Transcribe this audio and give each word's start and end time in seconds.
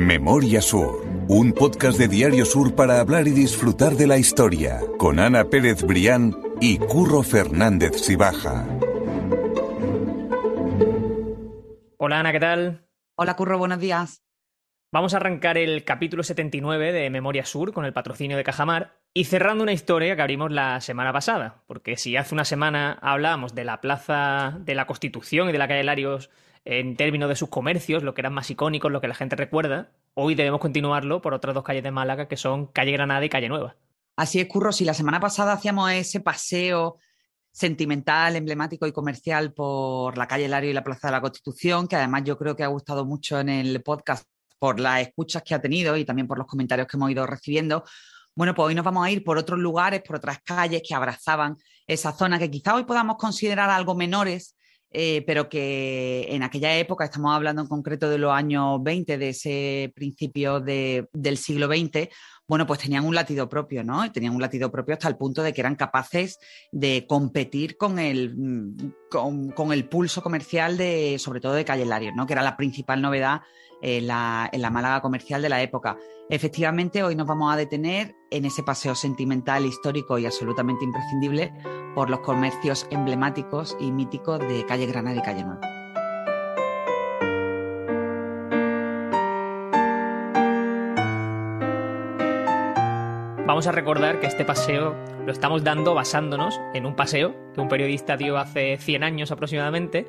Memoria 0.00 0.62
Sur, 0.62 1.04
un 1.28 1.52
podcast 1.52 1.98
de 1.98 2.08
Diario 2.08 2.46
Sur 2.46 2.74
para 2.74 3.00
hablar 3.00 3.28
y 3.28 3.32
disfrutar 3.32 3.96
de 3.96 4.06
la 4.06 4.16
historia, 4.16 4.80
con 4.96 5.18
Ana 5.20 5.50
Pérez 5.50 5.82
Brián 5.82 6.34
y 6.58 6.78
Curro 6.78 7.22
Fernández 7.22 8.00
Sibaja. 8.00 8.66
Hola 11.98 12.20
Ana, 12.20 12.32
¿qué 12.32 12.40
tal? 12.40 12.88
Hola 13.14 13.36
Curro, 13.36 13.58
buenos 13.58 13.78
días. 13.78 14.24
Vamos 14.90 15.12
a 15.12 15.18
arrancar 15.18 15.58
el 15.58 15.84
capítulo 15.84 16.22
79 16.22 16.92
de 16.92 17.10
Memoria 17.10 17.44
Sur 17.44 17.74
con 17.74 17.84
el 17.84 17.92
patrocinio 17.92 18.38
de 18.38 18.44
Cajamar 18.44 18.96
y 19.12 19.24
cerrando 19.24 19.62
una 19.62 19.74
historia 19.74 20.16
que 20.16 20.22
abrimos 20.22 20.50
la 20.50 20.80
semana 20.80 21.12
pasada, 21.12 21.62
porque 21.66 21.98
si 21.98 22.16
hace 22.16 22.34
una 22.34 22.46
semana 22.46 22.98
hablábamos 23.02 23.54
de 23.54 23.64
la 23.64 23.82
Plaza 23.82 24.56
de 24.60 24.74
la 24.74 24.86
Constitución 24.86 25.50
y 25.50 25.52
de 25.52 25.58
la 25.58 25.68
calle 25.68 25.84
Larios 25.84 26.30
en 26.64 26.96
términos 26.96 27.28
de 27.28 27.36
sus 27.36 27.48
comercios, 27.48 28.02
lo 28.02 28.14
que 28.14 28.20
eran 28.20 28.34
más 28.34 28.50
icónicos, 28.50 28.92
lo 28.92 29.00
que 29.00 29.08
la 29.08 29.14
gente 29.14 29.36
recuerda, 29.36 29.90
hoy 30.14 30.34
debemos 30.34 30.60
continuarlo 30.60 31.20
por 31.20 31.34
otras 31.34 31.54
dos 31.54 31.64
calles 31.64 31.82
de 31.82 31.90
Málaga 31.90 32.28
que 32.28 32.36
son 32.36 32.66
Calle 32.66 32.92
Granada 32.92 33.24
y 33.24 33.28
Calle 33.28 33.48
Nueva. 33.48 33.76
Así 34.16 34.40
es, 34.40 34.46
Curro, 34.46 34.72
si 34.72 34.84
la 34.84 34.94
semana 34.94 35.20
pasada 35.20 35.52
hacíamos 35.52 35.90
ese 35.92 36.20
paseo 36.20 36.98
sentimental, 37.52 38.36
emblemático 38.36 38.86
y 38.86 38.92
comercial 38.92 39.52
por 39.52 40.16
la 40.16 40.28
calle 40.28 40.48
Lario 40.48 40.70
y 40.70 40.74
la 40.74 40.84
Plaza 40.84 41.08
de 41.08 41.12
la 41.12 41.20
Constitución, 41.20 41.88
que 41.88 41.96
además 41.96 42.24
yo 42.24 42.36
creo 42.38 42.54
que 42.54 42.62
ha 42.62 42.68
gustado 42.68 43.04
mucho 43.04 43.40
en 43.40 43.48
el 43.48 43.82
podcast 43.82 44.24
por 44.58 44.78
las 44.78 45.00
escuchas 45.00 45.42
que 45.42 45.54
ha 45.54 45.60
tenido 45.60 45.96
y 45.96 46.04
también 46.04 46.28
por 46.28 46.38
los 46.38 46.46
comentarios 46.46 46.86
que 46.86 46.96
hemos 46.96 47.10
ido 47.10 47.26
recibiendo. 47.26 47.82
Bueno, 48.36 48.54
pues 48.54 48.66
hoy 48.66 48.74
nos 48.74 48.84
vamos 48.84 49.04
a 49.04 49.10
ir 49.10 49.24
por 49.24 49.38
otros 49.38 49.58
lugares, 49.58 50.02
por 50.02 50.16
otras 50.16 50.38
calles 50.44 50.82
que 50.86 50.94
abrazaban 50.94 51.56
esa 51.86 52.12
zona 52.12 52.38
que 52.38 52.50
quizá 52.50 52.74
hoy 52.74 52.84
podamos 52.84 53.16
considerar 53.16 53.70
algo 53.70 53.94
menores, 53.94 54.54
eh, 54.90 55.22
pero 55.26 55.48
que 55.48 56.26
en 56.30 56.42
aquella 56.42 56.76
época, 56.76 57.04
estamos 57.04 57.34
hablando 57.34 57.62
en 57.62 57.68
concreto 57.68 58.10
de 58.10 58.18
los 58.18 58.32
años 58.32 58.82
20, 58.82 59.18
de 59.18 59.28
ese 59.28 59.92
principio 59.94 60.60
del 60.60 61.36
siglo 61.36 61.66
XX, 61.68 62.08
bueno, 62.50 62.66
pues 62.66 62.80
tenían 62.80 63.06
un 63.06 63.14
latido 63.14 63.48
propio, 63.48 63.84
¿no? 63.84 64.10
Tenían 64.10 64.34
un 64.34 64.40
latido 64.42 64.72
propio 64.72 64.94
hasta 64.94 65.06
el 65.06 65.16
punto 65.16 65.40
de 65.44 65.52
que 65.52 65.60
eran 65.60 65.76
capaces 65.76 66.40
de 66.72 67.06
competir 67.08 67.76
con 67.76 68.00
el, 68.00 68.34
mm, 68.36 69.52
con, 69.54 69.72
el 69.72 69.88
pulso 69.88 70.20
comercial 70.20 70.76
de, 70.76 71.16
sobre 71.20 71.40
todo 71.40 71.52
de 71.52 71.64
Calle 71.64 71.86
Larios, 71.86 72.12
¿no? 72.16 72.26
Que 72.26 72.32
era 72.32 72.42
la 72.42 72.56
principal 72.56 73.00
novedad 73.00 73.42
en 73.82 74.08
la, 74.08 74.50
en 74.52 74.62
la 74.62 74.70
Málaga 74.70 75.00
comercial 75.00 75.42
de 75.42 75.48
la 75.48 75.62
época. 75.62 75.96
Efectivamente, 76.28 77.04
hoy 77.04 77.14
nos 77.14 77.28
vamos 77.28 77.54
a 77.54 77.56
detener 77.56 78.16
en 78.32 78.44
ese 78.44 78.64
paseo 78.64 78.96
sentimental, 78.96 79.64
histórico 79.64 80.18
y 80.18 80.26
absolutamente 80.26 80.84
imprescindible 80.84 81.52
por 81.94 82.10
los 82.10 82.18
comercios 82.18 82.84
emblemáticos 82.90 83.76
y 83.78 83.92
míticos 83.92 84.40
de 84.40 84.66
calle 84.66 84.86
Granada 84.86 85.16
y 85.16 85.22
calle 85.22 85.44
Nueva. 85.44 85.79
Vamos 93.50 93.66
a 93.66 93.72
recordar 93.72 94.20
que 94.20 94.28
este 94.28 94.44
paseo 94.44 94.94
lo 95.26 95.32
estamos 95.32 95.64
dando 95.64 95.92
basándonos 95.92 96.60
en 96.72 96.86
un 96.86 96.94
paseo 96.94 97.34
que 97.52 97.60
un 97.60 97.66
periodista 97.66 98.16
dio 98.16 98.38
hace 98.38 98.76
100 98.76 99.02
años 99.02 99.32
aproximadamente 99.32 100.06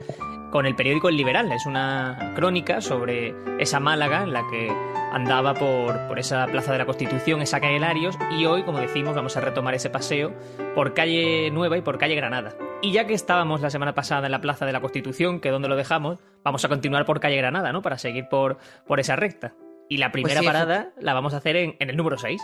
con 0.51 0.67
el 0.67 0.75
periódico 0.75 1.09
El 1.09 1.17
Liberal. 1.17 1.51
Es 1.51 1.65
una 1.65 2.33
crónica 2.35 2.81
sobre 2.81 3.33
esa 3.57 3.79
Málaga 3.79 4.21
en 4.21 4.33
la 4.33 4.43
que 4.51 4.71
andaba 5.11 5.55
por, 5.55 6.19
esa 6.19 6.45
Plaza 6.45 6.71
de 6.71 6.77
la 6.77 6.85
Constitución, 6.85 7.41
esa 7.41 7.59
calle 7.59 7.79
Larios, 7.79 8.15
y 8.29 8.45
hoy, 8.45 8.61
como 8.61 8.77
decimos, 8.77 9.15
vamos 9.15 9.35
a 9.35 9.41
retomar 9.41 9.73
ese 9.73 9.89
paseo 9.89 10.31
por 10.75 10.93
calle 10.93 11.49
Nueva 11.49 11.79
y 11.79 11.81
por 11.81 11.97
calle 11.97 12.13
Granada. 12.13 12.55
Y 12.83 12.91
ya 12.91 13.07
que 13.07 13.15
estábamos 13.15 13.61
la 13.61 13.71
semana 13.71 13.95
pasada 13.95 14.27
en 14.27 14.33
la 14.33 14.41
Plaza 14.41 14.67
de 14.67 14.71
la 14.71 14.81
Constitución, 14.81 15.39
que 15.39 15.47
es 15.47 15.51
donde 15.51 15.67
lo 15.67 15.75
dejamos, 15.75 16.19
vamos 16.43 16.63
a 16.63 16.69
continuar 16.69 17.05
por 17.05 17.19
calle 17.19 17.37
Granada, 17.37 17.73
¿no? 17.73 17.81
Para 17.81 17.97
seguir 17.97 18.27
por, 18.29 18.59
por 18.85 18.99
esa 18.99 19.15
recta. 19.15 19.55
Y 19.89 19.97
la 19.97 20.11
pues 20.11 20.23
primera 20.23 20.43
parada 20.43 20.91
la 20.99 21.15
vamos 21.15 21.33
a 21.33 21.37
hacer 21.37 21.55
en, 21.55 21.75
en 21.79 21.89
el 21.89 21.97
número 21.97 22.19
6. 22.19 22.39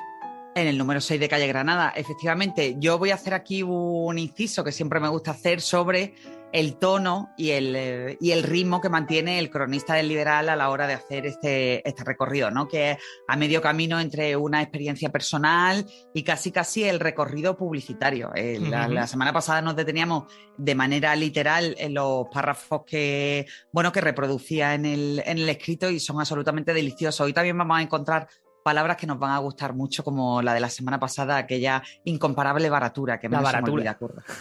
En 0.57 0.65
el 0.65 0.75
número 0.75 0.99
6 0.99 1.19
de 1.19 1.29
calle 1.29 1.45
Granada, 1.45 1.93
efectivamente. 1.95 2.77
Yo 2.79 2.97
voy 2.97 3.11
a 3.11 3.13
hacer 3.13 3.35
aquí 3.35 3.61
un 3.61 4.17
inciso 4.17 4.63
que 4.63 4.71
siempre 4.71 4.99
me 4.99 5.07
gusta 5.07 5.29
hacer 5.29 5.61
sobre 5.61 6.15
el 6.51 6.79
tono 6.79 7.29
y 7.37 7.51
el, 7.51 7.75
eh, 7.75 8.17
y 8.19 8.31
el, 8.31 8.41
ritmo 8.41 8.81
que 8.81 8.89
mantiene 8.89 9.37
el 9.37 9.51
cronista 9.51 9.93
del 9.93 10.07
liberal 10.07 10.49
a 10.49 10.55
la 10.55 10.71
hora 10.71 10.87
de 10.87 10.95
hacer 10.95 11.27
este, 11.27 11.87
este 11.87 12.03
recorrido, 12.03 12.49
¿no? 12.49 12.67
Que 12.67 12.91
es 12.91 12.97
a 13.27 13.35
medio 13.35 13.61
camino 13.61 13.99
entre 13.99 14.35
una 14.35 14.63
experiencia 14.63 15.11
personal 15.11 15.85
y 16.11 16.23
casi 16.23 16.51
casi 16.51 16.85
el 16.85 16.99
recorrido 16.99 17.55
publicitario. 17.55 18.31
Eh, 18.33 18.57
la, 18.59 19.05
semana 19.05 19.31
pasada 19.31 19.61
nos 19.61 19.75
deteníamos 19.75 20.23
de 20.57 20.73
manera 20.73 21.15
literal 21.15 21.75
en 21.77 21.93
los 21.93 22.29
párrafos 22.33 22.81
que, 22.83 23.45
bueno, 23.71 23.91
que 23.91 24.01
reproducía 24.01 24.73
en 24.73 24.87
el, 24.87 25.21
en 25.23 25.37
el 25.37 25.49
escrito 25.49 25.87
y 25.91 25.99
son 25.99 26.19
absolutamente 26.19 26.73
deliciosos. 26.73 27.21
Hoy 27.21 27.33
también 27.33 27.59
vamos 27.59 27.77
a 27.77 27.83
encontrar 27.83 28.27
palabras 28.67 28.97
que 28.97 29.07
nos 29.07 29.17
van 29.17 29.31
a 29.31 29.37
gustar 29.37 29.73
mucho, 29.73 30.03
como 30.03 30.41
la 30.41 30.53
de 30.53 30.59
la 30.59 30.69
semana 30.69 30.99
pasada, 30.99 31.37
aquella 31.37 31.81
incomparable 32.03 32.69
baratura 32.69 33.17
que 33.17 33.29
me 33.29 33.37
la 33.37 33.41
baratura. 33.41 33.95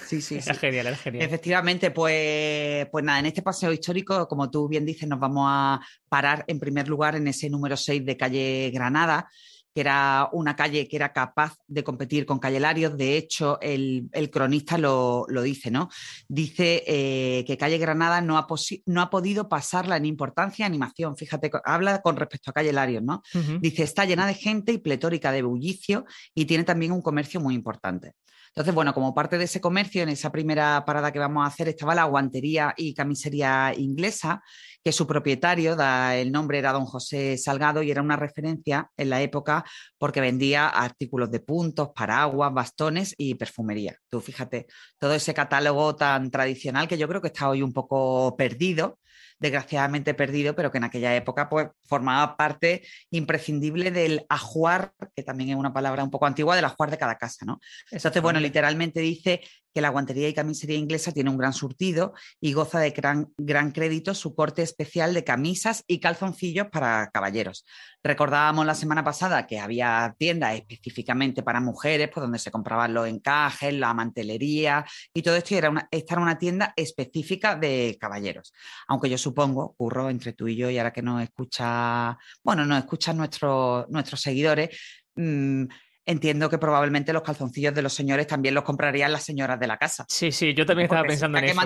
Sí, 0.04 0.20
sí, 0.20 0.40
sí. 0.42 0.52
genial, 0.54 0.88
era 0.88 0.96
genial. 0.96 1.24
Efectivamente, 1.24 1.92
pues, 1.92 2.88
pues 2.90 3.04
nada, 3.04 3.20
en 3.20 3.26
este 3.26 3.42
paseo 3.42 3.70
histórico, 3.72 4.26
como 4.26 4.50
tú 4.50 4.66
bien 4.66 4.84
dices, 4.84 5.08
nos 5.08 5.20
vamos 5.20 5.46
a 5.48 5.80
parar 6.08 6.44
en 6.48 6.58
primer 6.58 6.88
lugar 6.88 7.14
en 7.14 7.28
ese 7.28 7.48
número 7.48 7.76
6 7.76 8.04
de 8.04 8.16
calle 8.16 8.72
Granada 8.74 9.28
que 9.76 9.82
era 9.82 10.30
una 10.32 10.56
calle 10.56 10.88
que 10.88 10.96
era 10.96 11.12
capaz 11.12 11.58
de 11.68 11.84
competir 11.84 12.24
con 12.24 12.38
Calle 12.38 12.58
Larios. 12.58 12.96
De 12.96 13.18
hecho, 13.18 13.58
el, 13.60 14.08
cronista 14.32 14.78
lo, 14.78 15.26
dice, 15.42 15.70
¿no? 15.70 15.90
Dice 16.28 16.82
eh, 16.86 17.44
que 17.46 17.58
Calle 17.58 17.76
Granada 17.76 18.22
no 18.22 18.38
ha, 18.38 18.46
no 18.86 19.02
ha, 19.02 19.10
podido 19.10 19.50
pasarla 19.50 19.98
en 19.98 20.06
importancia 20.06 20.62
y 20.62 20.66
animación. 20.66 21.14
Fíjate, 21.18 21.50
habla 21.66 22.00
con 22.00 22.16
respecto 22.16 22.50
a 22.50 22.54
Calle 22.54 22.72
Larios, 22.72 23.02
¿no? 23.02 23.20
Dice, 23.60 23.82
está 23.82 24.06
llena 24.06 24.26
de 24.26 24.32
gente 24.32 24.72
y 24.72 24.78
pletórica 24.78 25.30
de 25.30 25.42
bullicio 25.42 26.06
y 26.34 26.46
tiene 26.46 26.64
también 26.64 26.92
un 26.92 27.02
comercio 27.02 27.38
muy 27.38 27.54
importante. 27.54 28.14
Entonces, 28.56 28.74
bueno, 28.74 28.94
como 28.94 29.14
parte 29.14 29.36
de 29.36 29.44
ese 29.44 29.60
comercio, 29.60 30.02
en 30.02 30.08
esa 30.08 30.32
primera 30.32 30.82
parada 30.86 31.12
que 31.12 31.18
vamos 31.18 31.44
a 31.44 31.48
hacer 31.48 31.68
estaba 31.68 31.94
la 31.94 32.04
guantería 32.04 32.72
y 32.74 32.94
camisería 32.94 33.74
inglesa, 33.76 34.42
que 34.82 34.92
su 34.92 35.06
propietario, 35.06 35.76
da, 35.76 36.16
el 36.16 36.32
nombre 36.32 36.56
era 36.56 36.72
don 36.72 36.86
José 36.86 37.36
Salgado 37.36 37.82
y 37.82 37.90
era 37.90 38.00
una 38.00 38.16
referencia 38.16 38.90
en 38.96 39.10
la 39.10 39.20
época 39.20 39.62
porque 39.98 40.22
vendía 40.22 40.68
artículos 40.68 41.30
de 41.30 41.40
puntos, 41.40 41.90
paraguas, 41.94 42.54
bastones 42.54 43.14
y 43.18 43.34
perfumería. 43.34 43.94
Tú 44.08 44.22
fíjate, 44.22 44.68
todo 44.98 45.12
ese 45.12 45.34
catálogo 45.34 45.94
tan 45.94 46.30
tradicional 46.30 46.88
que 46.88 46.96
yo 46.96 47.08
creo 47.08 47.20
que 47.20 47.28
está 47.28 47.50
hoy 47.50 47.60
un 47.60 47.74
poco 47.74 48.36
perdido 48.38 48.98
desgraciadamente 49.38 50.14
perdido, 50.14 50.54
pero 50.54 50.70
que 50.70 50.78
en 50.78 50.84
aquella 50.84 51.14
época 51.14 51.48
pues, 51.48 51.68
formaba 51.84 52.36
parte 52.36 52.82
imprescindible 53.10 53.90
del 53.90 54.24
ajuar, 54.28 54.92
que 55.14 55.22
también 55.22 55.50
es 55.50 55.56
una 55.56 55.72
palabra 55.72 56.04
un 56.04 56.10
poco 56.10 56.26
antigua, 56.26 56.56
del 56.56 56.64
ajuar 56.64 56.90
de 56.90 56.98
cada 56.98 57.16
casa. 57.16 57.44
¿no? 57.44 57.60
Entonces, 57.90 58.22
bueno, 58.22 58.40
literalmente 58.40 59.00
dice 59.00 59.42
que 59.76 59.82
la 59.82 59.90
guantería 59.90 60.26
y 60.26 60.32
camisería 60.32 60.78
inglesa 60.78 61.12
tiene 61.12 61.28
un 61.28 61.36
gran 61.36 61.52
surtido 61.52 62.14
y 62.40 62.54
goza 62.54 62.80
de 62.80 62.92
gran, 62.92 63.34
gran 63.36 63.72
crédito 63.72 64.14
su 64.14 64.34
corte 64.34 64.62
especial 64.62 65.12
de 65.12 65.22
camisas 65.22 65.84
y 65.86 66.00
calzoncillos 66.00 66.68
para 66.68 67.10
caballeros. 67.12 67.66
Recordábamos 68.02 68.64
la 68.64 68.74
semana 68.74 69.04
pasada 69.04 69.46
que 69.46 69.60
había 69.60 70.16
tiendas 70.18 70.54
específicamente 70.54 71.42
para 71.42 71.60
mujeres, 71.60 72.08
pues 72.08 72.22
donde 72.22 72.38
se 72.38 72.50
compraban 72.50 72.94
los 72.94 73.06
encajes, 73.06 73.74
la 73.74 73.92
mantelería 73.92 74.82
y 75.12 75.20
todo 75.20 75.36
esto, 75.36 75.52
y 75.52 75.58
era 75.58 75.68
una, 75.68 75.86
esta 75.90 76.14
era 76.14 76.22
una 76.22 76.38
tienda 76.38 76.72
específica 76.74 77.54
de 77.54 77.98
caballeros. 78.00 78.54
Aunque 78.88 79.10
yo 79.10 79.18
supongo, 79.18 79.74
curro 79.76 80.08
entre 80.08 80.32
tú 80.32 80.48
y 80.48 80.56
yo, 80.56 80.70
y 80.70 80.78
ahora 80.78 80.94
que 80.94 81.02
nos 81.02 81.22
escucha, 81.22 82.16
bueno, 82.42 82.64
nos 82.64 82.78
escuchan 82.78 83.18
nuestros, 83.18 83.86
nuestros 83.90 84.22
seguidores, 84.22 84.70
mmm, 85.16 85.64
entiendo 86.06 86.48
que 86.48 86.56
probablemente 86.56 87.12
los 87.12 87.22
calzoncillos 87.22 87.74
de 87.74 87.82
los 87.82 87.92
señores 87.92 88.28
también 88.28 88.54
los 88.54 88.62
comprarían 88.62 89.12
las 89.12 89.24
señoras 89.24 89.58
de 89.58 89.66
la 89.66 89.76
casa. 89.76 90.06
Sí, 90.08 90.30
sí, 90.30 90.54
yo 90.54 90.64
también 90.64 90.84
estaba 90.84 91.02
pensando 91.02 91.38
en 91.38 91.44
eso. 91.44 91.60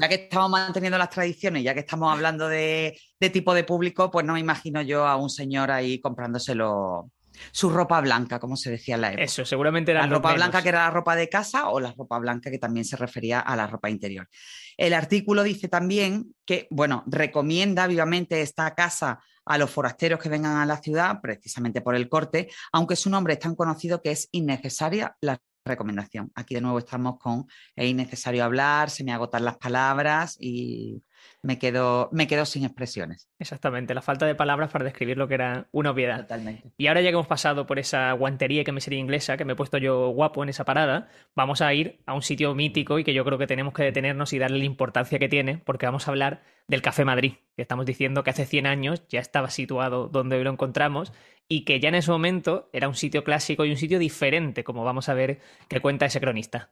Ya 0.00 0.08
que 0.08 0.14
estamos 0.14 0.50
manteniendo 0.50 0.96
las 0.96 1.10
tradiciones, 1.10 1.64
ya 1.64 1.74
que 1.74 1.80
estamos 1.80 2.12
hablando 2.12 2.48
de, 2.48 2.98
tipo 3.32 3.52
de 3.52 3.64
público, 3.64 4.10
pues 4.10 4.24
no 4.24 4.34
me 4.34 4.40
imagino 4.40 4.80
yo 4.82 5.06
a 5.06 5.16
un 5.16 5.28
señor 5.28 5.72
ahí 5.72 6.00
comprándoselo 6.00 7.10
su 7.52 7.68
ropa 7.68 8.00
blanca, 8.00 8.38
como 8.38 8.56
se 8.56 8.70
decía 8.70 8.94
en 8.94 9.00
la 9.02 9.08
época. 9.08 9.24
Eso, 9.24 9.44
seguramente 9.44 9.90
era 9.90 10.06
la 10.06 10.14
ropa 10.14 10.32
blanca 10.32 10.62
que 10.62 10.70
era 10.70 10.84
la 10.84 10.90
ropa 10.90 11.16
de 11.16 11.28
casa 11.28 11.68
o 11.68 11.80
la 11.80 11.92
ropa 11.92 12.18
blanca 12.18 12.50
que 12.50 12.58
también 12.58 12.84
se 12.84 12.96
refería 12.96 13.40
a 13.40 13.56
la 13.56 13.66
ropa 13.66 13.90
interior. 13.90 14.28
El 14.76 14.94
artículo 14.94 15.42
dice 15.42 15.68
también 15.68 16.34
que, 16.46 16.66
bueno, 16.70 17.02
recomienda 17.06 17.86
vivamente 17.88 18.40
esta 18.40 18.74
casa 18.74 19.20
a 19.46 19.58
los 19.58 19.70
forasteros 19.70 20.20
que 20.20 20.28
vengan 20.28 20.56
a 20.56 20.66
la 20.66 20.76
ciudad, 20.78 21.20
precisamente 21.20 21.80
por 21.80 21.94
el 21.94 22.08
corte, 22.08 22.48
aunque 22.72 22.96
su 22.96 23.08
nombre 23.08 23.34
es 23.34 23.40
tan 23.40 23.54
conocido 23.54 24.02
que 24.02 24.10
es 24.10 24.28
innecesaria 24.32 25.16
la 25.20 25.38
recomendación. 25.64 26.30
Aquí 26.34 26.54
de 26.54 26.60
nuevo 26.60 26.78
estamos 26.78 27.18
con 27.18 27.46
es 27.74 27.86
innecesario 27.86 28.44
hablar, 28.44 28.90
se 28.90 29.04
me 29.04 29.12
agotan 29.12 29.44
las 29.44 29.56
palabras 29.56 30.36
y, 30.38 31.02
me 31.42 31.58
quedo, 31.58 32.08
me 32.12 32.26
quedo 32.26 32.44
sin 32.44 32.64
expresiones. 32.64 33.28
Exactamente, 33.38 33.94
la 33.94 34.02
falta 34.02 34.26
de 34.26 34.34
palabras 34.34 34.70
para 34.70 34.84
describir 34.84 35.16
lo 35.16 35.28
que 35.28 35.34
era 35.34 35.68
una 35.72 35.90
obviedad. 35.90 36.22
Totalmente. 36.22 36.72
Y 36.76 36.86
ahora 36.86 37.00
ya 37.00 37.10
que 37.10 37.14
hemos 37.14 37.26
pasado 37.26 37.66
por 37.66 37.78
esa 37.78 38.12
guantería 38.12 38.64
que 38.64 38.72
me 38.72 38.80
sería 38.80 38.98
inglesa, 38.98 39.36
que 39.36 39.44
me 39.44 39.52
he 39.52 39.56
puesto 39.56 39.78
yo 39.78 40.08
guapo 40.08 40.42
en 40.42 40.48
esa 40.48 40.64
parada, 40.64 41.08
vamos 41.34 41.60
a 41.62 41.72
ir 41.72 42.00
a 42.06 42.14
un 42.14 42.22
sitio 42.22 42.54
mítico 42.54 42.98
y 42.98 43.04
que 43.04 43.14
yo 43.14 43.24
creo 43.24 43.38
que 43.38 43.46
tenemos 43.46 43.74
que 43.74 43.82
detenernos 43.82 44.32
y 44.32 44.38
darle 44.38 44.58
la 44.58 44.64
importancia 44.64 45.18
que 45.18 45.28
tiene, 45.28 45.58
porque 45.58 45.86
vamos 45.86 46.08
a 46.08 46.10
hablar 46.10 46.42
del 46.68 46.82
Café 46.82 47.04
Madrid, 47.04 47.34
que 47.54 47.62
estamos 47.62 47.86
diciendo 47.86 48.24
que 48.24 48.30
hace 48.30 48.44
100 48.44 48.66
años 48.66 49.06
ya 49.08 49.20
estaba 49.20 49.50
situado 49.50 50.08
donde 50.08 50.36
hoy 50.36 50.44
lo 50.44 50.50
encontramos 50.50 51.12
y 51.48 51.64
que 51.64 51.80
ya 51.80 51.88
en 51.88 51.94
ese 51.94 52.10
momento 52.10 52.68
era 52.72 52.88
un 52.88 52.94
sitio 52.94 53.24
clásico 53.24 53.64
y 53.64 53.70
un 53.70 53.76
sitio 53.76 53.98
diferente, 53.98 54.64
como 54.64 54.84
vamos 54.84 55.08
a 55.08 55.14
ver 55.14 55.40
que 55.68 55.80
cuenta 55.80 56.06
ese 56.06 56.20
cronista. 56.20 56.70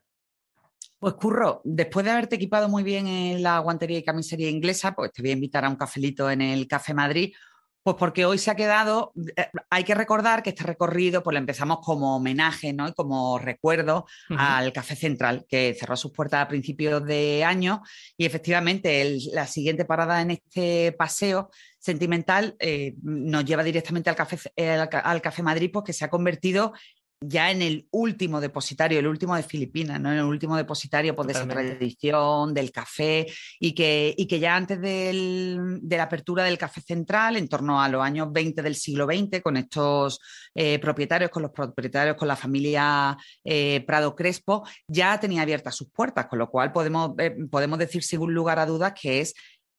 Pues 1.04 1.16
Curro, 1.16 1.60
después 1.64 2.02
de 2.06 2.12
haberte 2.12 2.36
equipado 2.36 2.66
muy 2.70 2.82
bien 2.82 3.06
en 3.06 3.42
la 3.42 3.58
guantería 3.58 3.98
y 3.98 4.02
camisería 4.02 4.48
inglesa, 4.48 4.94
pues 4.94 5.12
te 5.12 5.20
voy 5.20 5.32
a 5.32 5.34
invitar 5.34 5.62
a 5.66 5.68
un 5.68 5.76
cafelito 5.76 6.30
en 6.30 6.40
el 6.40 6.66
Café 6.66 6.94
Madrid, 6.94 7.34
pues 7.82 7.96
porque 7.98 8.24
hoy 8.24 8.38
se 8.38 8.50
ha 8.50 8.54
quedado, 8.54 9.12
eh, 9.36 9.48
hay 9.68 9.84
que 9.84 9.94
recordar 9.94 10.42
que 10.42 10.48
este 10.48 10.64
recorrido 10.64 11.22
pues 11.22 11.34
lo 11.34 11.40
empezamos 11.40 11.80
como 11.82 12.16
homenaje 12.16 12.72
¿no? 12.72 12.88
y 12.88 12.94
como 12.94 13.38
recuerdo 13.38 14.06
al 14.30 14.72
Café 14.72 14.96
Central, 14.96 15.44
que 15.46 15.76
cerró 15.78 15.94
sus 15.94 16.10
puertas 16.10 16.40
a 16.40 16.48
principios 16.48 17.04
de 17.04 17.44
año 17.44 17.82
y 18.16 18.24
efectivamente 18.24 19.18
la 19.34 19.46
siguiente 19.46 19.84
parada 19.84 20.22
en 20.22 20.30
este 20.30 20.92
paseo 20.92 21.50
sentimental 21.78 22.56
eh, 22.58 22.94
nos 23.02 23.44
lleva 23.44 23.62
directamente 23.62 24.08
al 24.08 24.16
Café, 24.16 24.38
al 24.56 25.20
Café 25.20 25.42
Madrid, 25.42 25.68
pues 25.70 25.84
que 25.84 25.92
se 25.92 26.06
ha 26.06 26.08
convertido 26.08 26.72
ya 27.20 27.50
en 27.50 27.62
el 27.62 27.88
último 27.90 28.40
depositario, 28.40 28.98
el 28.98 29.06
último 29.06 29.34
de 29.36 29.42
Filipinas, 29.42 30.00
¿no? 30.00 30.12
En 30.12 30.18
el 30.18 30.24
último 30.24 30.56
depositario 30.56 31.14
pues, 31.14 31.28
de 31.28 31.32
esa 31.32 31.48
tradición, 31.48 32.52
del 32.52 32.70
café, 32.70 33.26
y 33.58 33.72
que, 33.74 34.14
y 34.16 34.26
que 34.26 34.38
ya 34.38 34.56
antes 34.56 34.80
de 34.80 35.78
la 35.88 36.02
apertura 36.02 36.44
del 36.44 36.58
café 36.58 36.80
central, 36.80 37.36
en 37.36 37.48
torno 37.48 37.82
a 37.82 37.88
los 37.88 38.02
años 38.02 38.32
20 38.32 38.62
del 38.62 38.74
siglo 38.74 39.06
XX, 39.06 39.40
con 39.42 39.56
estos 39.56 40.20
eh, 40.54 40.78
propietarios, 40.78 41.30
con 41.30 41.42
los 41.42 41.52
propietarios, 41.52 42.16
con 42.16 42.28
la 42.28 42.36
familia 42.36 43.16
eh, 43.42 43.82
Prado 43.86 44.14
Crespo, 44.14 44.66
ya 44.86 45.18
tenía 45.18 45.42
abiertas 45.42 45.76
sus 45.76 45.90
puertas, 45.90 46.26
con 46.26 46.38
lo 46.38 46.50
cual 46.50 46.72
podemos, 46.72 47.12
eh, 47.18 47.34
podemos 47.50 47.78
decir 47.78 48.02
sin 48.02 48.20
lugar 48.20 48.58
a 48.58 48.66
dudas 48.66 48.92
que 49.00 49.20
es 49.20 49.34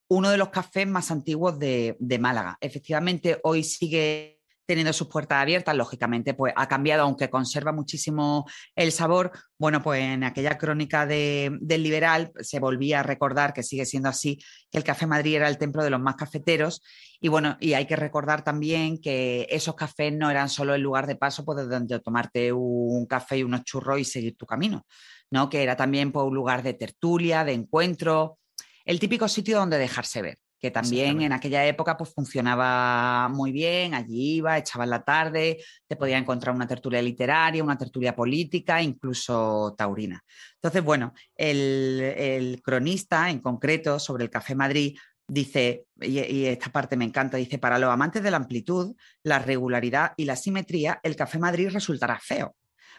uno 0.08 0.30
de 0.30 0.36
los 0.36 0.50
cafés 0.50 0.86
más 0.86 1.10
antiguos 1.10 1.58
de, 1.58 1.96
de 1.98 2.18
Málaga. 2.18 2.56
Efectivamente, 2.60 3.40
hoy 3.42 3.64
sigue 3.64 4.35
teniendo 4.66 4.92
sus 4.92 5.08
puertas 5.08 5.40
abiertas, 5.40 5.76
lógicamente, 5.76 6.34
pues 6.34 6.52
ha 6.56 6.68
cambiado, 6.68 7.04
aunque 7.04 7.30
conserva 7.30 7.72
muchísimo 7.72 8.46
el 8.74 8.92
sabor. 8.92 9.30
Bueno, 9.58 9.82
pues 9.82 10.02
en 10.02 10.24
aquella 10.24 10.58
crónica 10.58 11.06
del 11.06 11.82
liberal 11.82 12.32
se 12.40 12.58
volvía 12.58 13.00
a 13.00 13.02
recordar 13.02 13.54
que 13.54 13.62
sigue 13.62 13.86
siendo 13.86 14.08
así, 14.08 14.38
que 14.70 14.78
el 14.78 14.84
Café 14.84 15.06
Madrid 15.06 15.36
era 15.36 15.48
el 15.48 15.58
templo 15.58 15.82
de 15.84 15.90
los 15.90 16.00
más 16.00 16.16
cafeteros. 16.16 16.82
Y 17.20 17.28
bueno, 17.28 17.56
y 17.60 17.74
hay 17.74 17.86
que 17.86 17.96
recordar 17.96 18.42
también 18.42 19.00
que 19.00 19.46
esos 19.48 19.74
cafés 19.74 20.12
no 20.12 20.30
eran 20.30 20.48
solo 20.48 20.74
el 20.74 20.82
lugar 20.82 21.06
de 21.06 21.16
paso 21.16 21.44
pues, 21.44 21.68
donde 21.68 22.00
tomarte 22.00 22.52
un 22.52 23.06
café 23.06 23.38
y 23.38 23.42
unos 23.44 23.64
churros 23.64 24.00
y 24.00 24.04
seguir 24.04 24.36
tu 24.36 24.46
camino, 24.46 24.84
¿no? 25.30 25.48
Que 25.48 25.62
era 25.62 25.76
también 25.76 26.12
pues, 26.12 26.26
un 26.26 26.34
lugar 26.34 26.62
de 26.62 26.74
tertulia, 26.74 27.44
de 27.44 27.52
encuentro, 27.52 28.38
el 28.84 29.00
típico 29.00 29.28
sitio 29.28 29.58
donde 29.58 29.78
dejarse 29.78 30.22
ver 30.22 30.38
que 30.58 30.70
también 30.70 31.20
en 31.20 31.32
aquella 31.32 31.64
época 31.66 31.96
pues 31.96 32.12
funcionaba 32.14 33.28
muy 33.28 33.52
bien, 33.52 33.94
allí 33.94 34.36
iba, 34.36 34.58
echaba 34.58 34.86
la 34.86 35.02
tarde, 35.02 35.62
te 35.86 35.96
podía 35.96 36.18
encontrar 36.18 36.54
una 36.54 36.66
tertulia 36.66 37.02
literaria, 37.02 37.62
una 37.62 37.76
tertulia 37.76 38.14
política, 38.14 38.80
incluso 38.82 39.74
taurina. 39.76 40.22
Entonces, 40.54 40.82
bueno, 40.82 41.12
el, 41.34 42.60
cronista 42.64 43.30
en 43.30 43.40
concreto 43.40 43.98
sobre 43.98 44.24
el 44.24 44.30
Café 44.30 44.54
Madrid 44.54 44.96
dice, 45.28 45.86
y, 46.00 46.20
y, 46.20 46.46
esta 46.46 46.70
parte 46.70 46.96
me 46.96 47.04
encanta, 47.04 47.36
dice, 47.36 47.58
para 47.58 47.78
los 47.78 47.90
amantes 47.90 48.22
de 48.22 48.30
la 48.30 48.38
amplitud, 48.38 48.96
la 49.22 49.38
regularidad 49.38 50.12
y 50.16 50.24
la 50.24 50.36
simetría, 50.36 51.00
el 51.02 51.16
Café 51.16 51.38
Madrid 51.38 51.68
resultará 51.70 52.18
feo. 52.18 52.56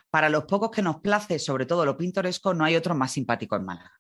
Para 0.10 0.30
los 0.30 0.46
pocos 0.46 0.72
que 0.72 0.82
nos 0.82 1.02
place, 1.02 1.40
sobre 1.40 1.66
todo 1.66 1.86
lo 1.86 1.98
pintoresco, 1.98 2.54
no 2.54 2.64
hay 2.64 2.76
otro 2.76 2.96
más 2.96 3.12
simpático 3.12 3.56
en 3.56 3.66
Málaga. 3.66 3.97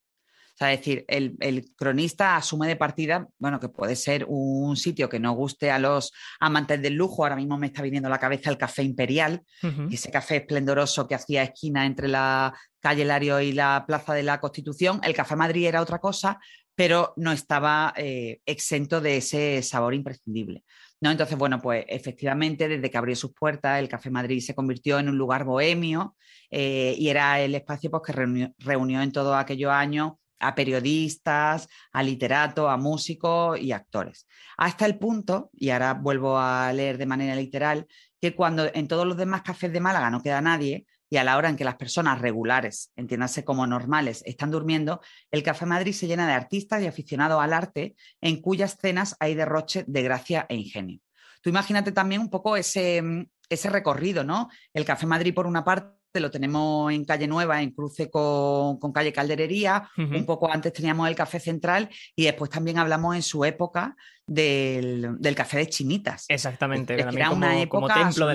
O 0.58 0.60
sea, 0.60 0.74
es 0.74 0.80
decir, 0.80 1.06
el, 1.08 1.72
cronista 1.76 2.36
asume 2.36 2.68
de 2.68 2.76
partida, 2.76 3.28
bueno, 3.38 3.60
que 3.60 3.70
puede 3.70 3.96
ser 3.96 4.26
un 4.28 4.76
sitio 4.76 5.08
que 5.08 5.20
no 5.20 5.34
guste 5.34 5.70
a 5.70 5.78
los 5.78 6.12
amantes 6.40 6.82
del 6.82 6.96
lujo. 6.96 7.24
Ahora 7.24 7.36
mismo 7.36 7.60
me 7.60 7.68
está 7.68 7.84
viniendo 7.84 8.08
a 8.08 8.10
la 8.10 8.18
cabeza 8.18 8.50
el 8.50 8.58
Café 8.58 8.82
Imperial, 8.82 9.44
ese 9.92 10.10
café 10.10 10.38
esplendoroso 10.38 11.08
que 11.08 11.14
hacía 11.14 11.44
esquina 11.44 11.86
entre 11.86 12.08
la 12.08 12.58
calle 12.80 13.06
Lario 13.06 13.40
y 13.40 13.52
la 13.52 13.84
Plaza 13.86 14.16
de 14.16 14.24
la 14.24 14.40
Constitución. 14.40 15.00
El 15.04 15.14
Café 15.14 15.36
Madrid 15.36 15.68
era 15.68 15.80
otra 15.80 16.00
cosa, 16.00 16.40
pero 16.74 17.14
no 17.18 17.32
estaba 17.32 17.94
eh, 17.96 18.40
exento 18.48 19.00
de 19.00 19.18
ese 19.18 19.62
sabor 19.62 19.94
imprescindible. 19.94 20.64
¿no? 21.02 21.12
Entonces, 21.12 21.38
bueno, 21.38 21.62
pues 21.62 21.86
efectivamente, 21.88 22.68
desde 22.68 22.90
que 22.90 22.98
abrió 22.98 23.16
sus 23.16 23.32
puertas, 23.36 23.78
el 23.78 23.90
Café 23.90 24.10
Madrid 24.10 24.42
se 24.42 24.56
convirtió 24.56 24.98
en 24.98 25.10
un 25.10 25.20
lugar 25.20 25.44
bohemio 25.44 26.16
eh, 26.50 26.96
y 26.98 27.10
era 27.10 27.40
el 27.42 27.54
espacio 27.54 27.92
pues, 27.92 28.02
que 28.04 28.14
reunió, 28.14 28.56
reunió 28.58 29.04
en 29.04 29.12
todos 29.12 29.36
aquellos 29.36 29.72
años 29.72 30.14
a 30.40 30.56
periodistas, 30.56 31.68
a 31.92 32.04
literatos, 32.04 32.70
a 32.70 32.78
músicos 32.78 33.60
y 33.60 33.72
actores. 33.72 34.28
Hasta 34.58 34.86
el 34.86 34.98
punto, 34.98 35.50
y 35.54 35.70
ahora 35.70 35.94
vuelvo 35.94 36.38
a 36.38 36.72
leer 36.74 36.98
de 36.98 37.06
manera 37.06 37.36
literal, 37.36 37.88
que 38.20 38.36
cuando 38.36 38.70
en 38.74 38.88
todos 38.88 39.06
los 39.06 39.18
demás 39.18 39.42
cafés 39.42 39.72
de 39.72 39.80
Málaga 39.80 40.10
no 40.10 40.22
queda 40.22 40.42
nadie, 40.42 40.86
y 41.10 41.18
a 41.18 41.24
la 41.24 41.38
hora 41.38 41.50
en 41.50 41.56
que 41.56 41.64
las 41.64 41.76
personas 41.76 42.20
regulares, 42.20 42.92
entiéndase 42.96 43.46
como 43.46 43.66
normales, 43.66 44.24
están 44.26 44.52
durmiendo, 44.52 45.02
el 45.32 45.44
Café 45.44 45.66
Madrid 45.66 45.94
se 45.94 46.08
llena 46.08 46.28
de 46.28 46.34
artistas 46.34 46.82
y 46.82 46.88
aficionados 46.88 47.42
al 47.42 47.54
arte, 47.54 47.96
en 48.20 48.42
cuyas 48.42 48.78
cenas 48.80 49.16
hay 49.20 49.34
derroche 49.36 49.86
de 49.88 50.02
gracia 50.02 50.46
e 50.50 50.56
ingenio. 50.56 51.00
Tú 51.42 51.50
imagínate 51.50 51.92
también 51.92 52.20
un 52.20 52.30
poco 52.30 52.58
ese, 52.58 53.02
ese 53.48 53.70
recorrido, 53.70 54.24
¿no? 54.24 54.50
El 54.74 54.84
Café 54.84 55.06
Madrid, 55.06 55.34
por 55.34 55.48
una 55.48 55.64
parte, 55.64 55.97
lo 56.20 56.32
tenemos 56.32 56.92
en 56.92 57.06
calle 57.06 57.28
Nueva, 57.28 57.62
en 57.62 57.72
cruce 57.72 58.10
con, 58.10 58.78
calle 58.94 59.14
Calderería, 59.14 59.90
un 59.98 60.26
poco 60.26 60.52
antes 60.52 60.74
teníamos 60.74 61.08
el 61.08 61.16
Café 61.16 61.40
Central 61.40 61.90
y 62.16 62.26
después 62.26 62.50
también 62.50 62.78
hablamos 62.78 63.16
en 63.16 63.22
su 63.22 63.46
época 63.46 63.96
del, 64.28 65.36
café 65.36 65.60
de 65.60 65.68
chinitas. 65.68 66.26
Exactamente, 66.28 66.94
era 66.94 67.32
una 67.32 67.62
época 67.62 68.10
templo 68.10 68.28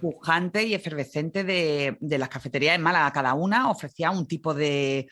pujante 0.00 0.64
y 0.64 0.74
efervescente 0.74 1.42
de, 1.42 1.96
las 2.00 2.28
cafeterías 2.28 2.76
en 2.76 2.82
Málaga. 2.82 3.12
Cada 3.12 3.34
una 3.34 3.70
ofrecía 3.70 4.10
un 4.10 4.26
tipo 4.26 4.54
de, 4.54 5.08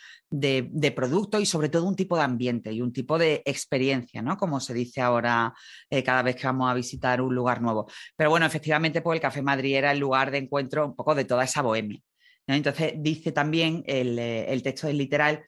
producto 0.94 1.40
y 1.40 1.46
sobre 1.46 1.68
todo 1.68 1.84
un 1.84 1.96
tipo 1.96 2.16
de 2.16 2.22
ambiente 2.22 2.72
y 2.72 2.80
un 2.80 2.92
tipo 2.92 3.18
de 3.18 3.42
experiencia, 3.44 4.22
¿no? 4.22 4.36
Como 4.36 4.60
se 4.60 4.72
dice 4.72 5.00
ahora 5.00 5.52
eh, 5.90 6.02
cada 6.02 6.22
vez 6.22 6.36
que 6.36 6.46
vamos 6.46 6.70
a 6.70 6.74
visitar 6.74 7.20
un 7.20 7.34
lugar 7.34 7.60
nuevo. 7.60 7.90
Pero 8.16 8.30
bueno, 8.30 8.46
efectivamente, 8.46 9.02
pues 9.02 9.16
el 9.16 9.20
Café 9.20 9.42
Madrid 9.42 9.74
era 9.74 9.90
el 9.90 9.98
lugar 9.98 10.30
de 10.30 10.38
encuentro 10.38 10.86
un 10.86 10.94
poco 10.94 11.14
de 11.14 11.24
toda 11.24 11.44
esa 11.44 11.62
bohemia. 11.62 12.00
Entonces 12.46 12.92
dice 12.98 13.32
también 13.32 13.82
el, 13.86 14.16
eh, 14.20 14.52
el 14.52 14.62
texto 14.62 14.86
del 14.86 14.98
literal 14.98 15.42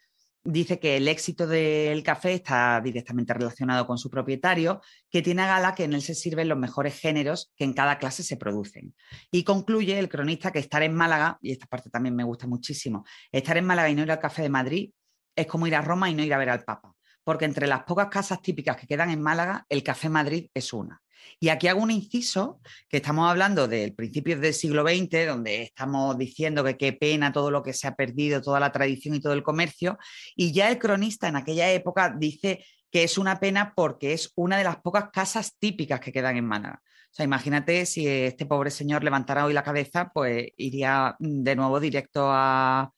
dice 0.45 0.79
que 0.79 0.97
el 0.97 1.09
éxito 1.09 1.47
del 1.47 2.03
café 2.03 2.35
está 2.35 2.81
directamente 2.81 3.35
relacionado 3.35 3.87
con 3.87 3.99
su 3.99 4.11
propietario, 4.11 4.81
que 5.11 5.23
tiene 5.23 5.43
a 5.43 5.47
gala 5.47 5.75
que 5.75 5.85
en 5.85 5.93
él 5.93 6.03
se 6.03 6.15
sirven 6.15 6.49
los 6.49 6.59
mejores 6.59 6.99
géneros 6.99 7.53
que 7.57 7.65
en 7.65 7.73
cada 7.73 7.99
clase 7.99 8.23
se 8.23 8.37
producen. 8.37 8.95
Y 9.31 9.45
concluye 9.45 9.99
el 9.99 10.09
cronista 10.09 10.53
que 10.53 10.59
estar 10.59 10.83
en 10.83 10.95
Málaga, 10.95 11.39
y 11.43 11.53
esta 11.53 11.67
parte 11.67 11.91
también 11.91 12.17
me 12.17 12.25
gusta 12.25 12.47
muchísimo, 12.47 13.05
estar 13.33 13.57
en 13.57 13.67
Málaga 13.67 13.91
y 13.91 13.95
no 13.95 14.03
ir 14.03 14.11
al 14.11 14.19
Café 14.19 14.43
de 14.43 14.49
Madrid 14.49 14.91
es 15.37 15.47
como 15.47 15.67
ir 15.67 15.77
a 15.77 15.83
Roma 15.83 16.11
y 16.11 16.15
no 16.15 16.23
ir 16.25 16.35
a 16.35 16.39
ver 16.39 16.51
al 16.51 16.65
Papa, 16.65 16.95
porque 17.23 17.45
entre 17.45 17.69
las 17.69 17.85
pocas 17.85 18.09
casas 18.09 18.43
típicas 18.43 18.77
que 18.77 18.89
quedan 18.89 19.11
en 19.11 19.23
Málaga, 19.23 19.65
el 19.69 19.85
Café 19.85 20.09
Madrid 20.09 20.49
es 20.53 20.73
una. 20.73 21.01
Y 21.41 21.49
aquí 21.49 21.69
hago 21.69 21.83
un 21.83 21.91
inciso, 21.91 22.61
que 22.89 22.99
estamos 22.99 23.31
hablando 23.31 23.69
del 23.69 23.95
principio 23.95 24.39
del 24.39 24.55
siglo 24.55 24.83
XX, 24.83 25.27
donde 25.27 25.63
estamos 25.63 26.19
diciendo 26.19 26.65
que 26.65 26.77
qué 26.77 26.93
pena 26.93 27.33
todo 27.33 27.51
lo 27.51 27.63
que 27.63 27.73
se 27.73 27.87
ha 27.87 27.95
perdido, 27.95 28.43
toda 28.43 28.61
la 28.61 28.73
tradición 28.73 29.15
y 29.15 29.21
todo 29.21 29.33
el 29.33 29.43
comercio, 29.43 29.99
y 30.35 30.53
ya 30.53 30.71
el 30.71 30.79
cronista 30.79 31.29
en 31.29 31.37
aquella 31.37 31.71
época 31.71 32.15
dice 32.19 32.65
que 32.91 33.05
es 33.05 33.19
una 33.19 33.39
pena 33.39 33.73
porque 33.77 34.13
es 34.13 34.33
una 34.35 34.57
de 34.57 34.65
las 34.65 34.77
pocas 34.79 35.11
casas 35.13 35.57
típicas 35.59 36.01
que 36.01 36.13
quedan 36.13 36.37
en 36.37 36.47
Málaga. 36.47 36.81
O 36.85 37.15
sea, 37.15 37.25
imagínate 37.25 37.87
si 37.87 38.07
este 38.07 38.47
pobre 38.47 38.71
señor 38.71 39.03
levantara 39.05 39.45
hoy 39.45 39.53
la 39.53 39.63
cabeza, 39.63 40.11
pues 40.13 40.49
iría 40.57 41.17
de 41.19 41.57
nuevo 41.57 41.81
directo 41.81 42.31
al 42.31 42.91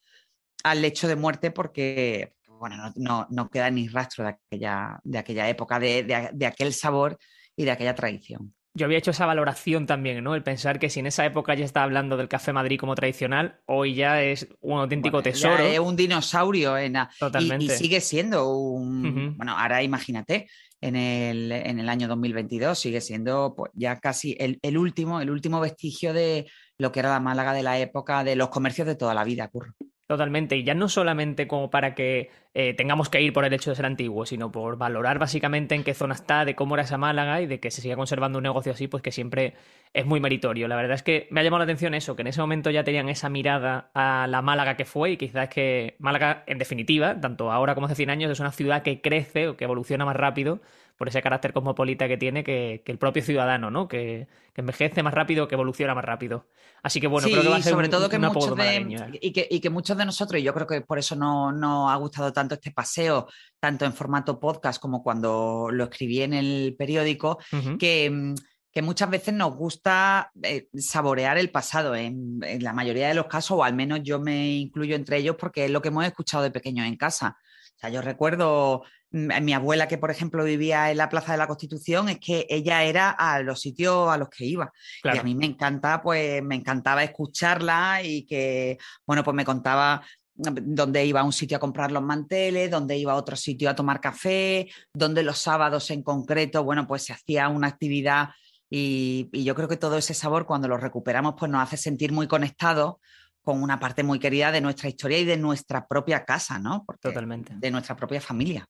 lecho 0.74 1.08
de 1.08 1.16
muerte 1.16 1.50
porque 1.50 2.34
bueno, 2.46 2.92
no, 2.96 3.50
queda 3.50 3.70
ni 3.70 3.88
rastro 3.88 4.24
de 4.24 4.30
aquella, 4.30 5.00
de 5.02 5.18
aquella 5.18 5.48
época, 5.48 5.78
de 5.78 6.46
aquel 6.46 6.74
sabor 6.74 7.18
y 7.60 7.64
de 7.64 7.70
aquella 7.72 7.94
tradición. 7.94 8.54
Yo 8.72 8.86
había 8.86 8.98
hecho 8.98 9.10
esa 9.10 9.26
valoración 9.26 9.84
también, 9.84 10.24
¿no? 10.24 10.34
El 10.34 10.42
pensar 10.42 10.78
que 10.78 10.88
si 10.88 11.00
en 11.00 11.06
esa 11.06 11.26
época 11.26 11.54
ya 11.54 11.64
está 11.64 11.82
hablando 11.82 12.16
del 12.16 12.28
Café 12.28 12.52
Madrid 12.52 12.78
como 12.78 12.94
tradicional, 12.94 13.60
hoy 13.66 13.94
ya 13.94 14.22
es 14.22 14.48
un 14.60 14.78
auténtico 14.78 15.22
tesoro. 15.22 15.62
es 15.62 15.78
un 15.78 15.96
dinosaurio 15.96 16.78
en 16.78 16.94
Totalmente. 17.18 17.64
Y, 17.64 17.68
sigue 17.70 18.00
siendo 18.00 18.50
un... 18.50 19.36
Bueno, 19.36 19.58
ahora 19.58 19.82
imagínate, 19.82 20.48
en 20.80 20.96
el, 20.96 21.52
en 21.52 21.80
el, 21.80 21.88
año 21.88 22.08
2022 22.08 22.78
sigue 22.78 23.02
siendo 23.02 23.54
pues, 23.54 23.72
ya 23.74 23.98
casi 23.98 24.36
el, 24.38 24.58
el, 24.62 24.78
último, 24.78 25.20
el 25.20 25.30
último 25.30 25.60
vestigio 25.60 26.14
de 26.14 26.48
lo 26.78 26.92
que 26.92 27.00
era 27.00 27.10
la 27.10 27.20
Málaga 27.20 27.52
de 27.52 27.62
la 27.62 27.78
época 27.78 28.24
de 28.24 28.36
los 28.36 28.48
comercios 28.48 28.86
de 28.86 28.94
toda 28.94 29.12
la 29.12 29.24
vida, 29.24 29.48
curro. 29.48 29.74
Totalmente, 30.10 30.56
y 30.56 30.64
ya 30.64 30.74
no 30.74 30.88
solamente 30.88 31.46
como 31.46 31.70
para 31.70 31.94
que 31.94 32.30
eh, 32.52 32.74
tengamos 32.74 33.08
que 33.08 33.22
ir 33.22 33.32
por 33.32 33.44
el 33.44 33.52
hecho 33.52 33.70
de 33.70 33.76
ser 33.76 33.86
antiguo, 33.86 34.26
sino 34.26 34.50
por 34.50 34.76
valorar 34.76 35.20
básicamente 35.20 35.76
en 35.76 35.84
qué 35.84 35.94
zona 35.94 36.14
está, 36.14 36.44
de 36.44 36.56
cómo 36.56 36.74
era 36.74 36.82
esa 36.82 36.98
Málaga 36.98 37.40
y 37.40 37.46
de 37.46 37.60
que 37.60 37.70
se 37.70 37.80
siga 37.80 37.94
conservando 37.94 38.38
un 38.38 38.42
negocio 38.42 38.72
así, 38.72 38.88
pues 38.88 39.04
que 39.04 39.12
siempre 39.12 39.54
es 39.94 40.06
muy 40.06 40.18
meritorio. 40.18 40.66
La 40.66 40.74
verdad 40.74 40.96
es 40.96 41.04
que 41.04 41.28
me 41.30 41.38
ha 41.38 41.44
llamado 41.44 41.60
la 41.60 41.64
atención 41.66 41.94
eso, 41.94 42.16
que 42.16 42.22
en 42.22 42.26
ese 42.26 42.40
momento 42.40 42.72
ya 42.72 42.82
tenían 42.82 43.08
esa 43.08 43.28
mirada 43.28 43.92
a 43.94 44.26
la 44.26 44.42
Málaga 44.42 44.76
que 44.76 44.84
fue 44.84 45.12
y 45.12 45.16
quizás 45.16 45.48
que 45.48 45.94
Málaga, 46.00 46.42
en 46.48 46.58
definitiva, 46.58 47.20
tanto 47.20 47.52
ahora 47.52 47.76
como 47.76 47.86
hace 47.86 47.94
100 47.94 48.10
años, 48.10 48.32
es 48.32 48.40
una 48.40 48.50
ciudad 48.50 48.82
que 48.82 49.00
crece 49.00 49.46
o 49.46 49.56
que 49.56 49.62
evoluciona 49.62 50.04
más 50.04 50.16
rápido 50.16 50.60
por 51.00 51.08
ese 51.08 51.22
carácter 51.22 51.54
cosmopolita 51.54 52.06
que 52.08 52.18
tiene 52.18 52.44
que, 52.44 52.82
el 52.84 52.98
propio 52.98 53.22
ciudadano, 53.22 53.70
¿no? 53.70 53.88
Que, 53.88 54.28
envejece 54.54 55.02
más 55.02 55.14
rápido, 55.14 55.48
que 55.48 55.54
evoluciona 55.54 55.94
más 55.94 56.04
rápido. 56.04 56.46
Así 56.82 57.00
que 57.00 57.06
bueno, 57.06 57.26
creo 57.26 57.40
que 57.40 57.48
va 57.48 57.56
a 57.56 57.62
ser 57.62 57.72
sobre 57.72 57.88
todo 57.88 58.10
que 58.10 58.18
muchos 58.18 58.54
de, 58.54 59.08
y, 59.18 59.32
que, 59.32 59.48
y 59.50 59.60
que 59.60 59.70
muchos 59.70 59.96
de 59.96 60.04
nosotros, 60.04 60.38
y 60.38 60.44
yo 60.44 60.52
creo 60.52 60.66
que 60.66 60.82
por 60.82 60.98
eso 60.98 61.16
no, 61.16 61.52
no 61.52 61.88
ha 61.88 61.96
gustado 61.96 62.34
tanto 62.34 62.56
este 62.56 62.70
paseo, 62.70 63.28
tanto 63.58 63.86
en 63.86 63.94
formato 63.94 64.38
podcast 64.38 64.78
como 64.78 65.02
cuando 65.02 65.70
lo 65.72 65.84
escribí 65.84 66.20
en 66.20 66.34
el 66.34 66.76
periódico, 66.78 67.38
que 67.78 68.34
que 68.72 68.82
muchas 68.82 69.10
veces 69.10 69.34
nos 69.34 69.54
gusta 69.56 70.30
eh, 70.42 70.68
saborear 70.74 71.38
el 71.38 71.50
pasado, 71.50 71.94
en, 71.94 72.40
la 72.60 72.72
mayoría 72.72 73.08
de 73.08 73.14
los 73.14 73.26
casos, 73.26 73.58
o 73.58 73.64
al 73.64 73.74
menos 73.74 74.00
yo 74.02 74.20
me 74.20 74.52
incluyo 74.52 74.96
entre 74.96 75.18
ellos 75.18 75.36
porque 75.38 75.64
es 75.64 75.70
lo 75.70 75.82
que 75.82 75.88
hemos 75.88 76.04
escuchado 76.04 76.42
de 76.42 76.50
pequeños 76.50 76.86
en 76.86 76.96
casa. 76.96 77.36
O 77.76 77.78
sea, 77.80 77.90
yo 77.90 78.02
recuerdo 78.02 78.82
Mm, 79.12 79.42
mi 79.42 79.52
abuela 79.52 79.88
que, 79.88 79.98
por 79.98 80.10
ejemplo, 80.10 80.44
vivía 80.44 80.90
en 80.90 80.96
la 80.96 81.08
Plaza 81.08 81.32
de 81.32 81.38
la 81.38 81.46
Constitución, 81.48 82.08
es 82.08 82.18
que 82.20 82.46
ella 82.48 82.84
era 82.84 83.10
a 83.10 83.42
los 83.42 83.60
sitios 83.60 84.08
a 84.08 84.16
los 84.16 84.28
que 84.28 84.44
iba. 84.46 84.72
Y 85.02 85.18
a 85.18 85.22
mí 85.22 85.34
me 85.34 85.46
encanta, 85.46 86.00
pues 86.02 86.42
me 86.42 86.54
encantaba 86.54 87.02
escucharla 87.02 88.02
y 88.02 88.24
que, 88.24 88.78
bueno, 89.06 89.24
pues 89.24 89.34
me 89.34 89.44
contaba 89.44 90.02
mm, 90.36 90.74
dónde 90.74 91.04
iba 91.04 91.20
a 91.20 91.24
un 91.24 91.32
sitio 91.32 91.56
a 91.56 91.60
comprar 91.60 91.90
los 91.92 92.02
manteles, 92.02 92.70
dónde 92.70 92.96
iba 92.96 93.12
a 93.12 93.16
otro 93.16 93.36
sitio 93.36 93.68
a 93.70 93.74
tomar 93.74 94.00
café, 94.00 94.68
dónde 94.94 95.22
los 95.22 95.38
sábados 95.38 95.90
en 95.90 96.02
concreto, 96.02 96.62
bueno, 96.64 96.86
pues 96.86 97.02
se 97.02 97.12
hacía 97.12 97.48
una 97.48 97.68
actividad 97.68 98.30
y, 98.70 99.28
y 99.32 99.44
yo 99.44 99.54
creo 99.54 99.68
que 99.68 99.76
todo 99.76 99.98
ese 99.98 100.14
sabor 100.14 100.46
cuando 100.46 100.68
lo 100.68 100.78
recuperamos 100.78 101.34
pues 101.38 101.50
nos 101.50 101.62
hace 101.62 101.76
sentir 101.76 102.12
muy 102.12 102.26
conectados 102.28 102.96
con 103.42 103.62
una 103.62 103.78
parte 103.78 104.02
muy 104.02 104.18
querida 104.18 104.52
de 104.52 104.60
nuestra 104.60 104.88
historia 104.88 105.18
y 105.18 105.24
de 105.24 105.36
nuestra 105.36 105.86
propia 105.86 106.24
casa, 106.24 106.58
¿no? 106.58 106.84
Totalmente. 107.00 107.54
De 107.56 107.70
nuestra 107.70 107.96
propia 107.96 108.20
familia. 108.20 108.66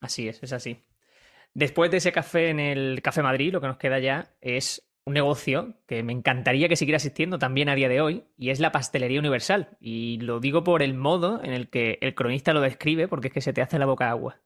Así 0.00 0.28
es, 0.28 0.42
es 0.42 0.52
así. 0.52 0.84
Después 1.52 1.90
de 1.90 1.98
ese 1.98 2.12
café 2.12 2.50
en 2.50 2.58
el 2.58 3.00
Café 3.00 3.22
Madrid, 3.22 3.52
lo 3.52 3.60
que 3.60 3.68
nos 3.68 3.76
queda 3.76 3.98
ya 4.00 4.34
es 4.40 4.84
un 5.04 5.14
negocio 5.14 5.76
que 5.86 6.02
me 6.02 6.12
encantaría 6.12 6.68
que 6.68 6.76
siguiera 6.76 6.96
existiendo 6.96 7.38
también 7.38 7.68
a 7.68 7.74
día 7.74 7.88
de 7.88 8.00
hoy, 8.00 8.24
y 8.36 8.50
es 8.50 8.58
la 8.58 8.72
pastelería 8.72 9.20
universal. 9.20 9.76
Y 9.78 10.18
lo 10.18 10.40
digo 10.40 10.64
por 10.64 10.82
el 10.82 10.94
modo 10.94 11.42
en 11.44 11.52
el 11.52 11.68
que 11.68 11.98
el 12.00 12.14
cronista 12.14 12.52
lo 12.52 12.60
describe, 12.60 13.06
porque 13.06 13.28
es 13.28 13.34
que 13.34 13.40
se 13.40 13.52
te 13.52 13.62
hace 13.62 13.78
la 13.78 13.86
boca 13.86 14.10
agua. 14.10 14.40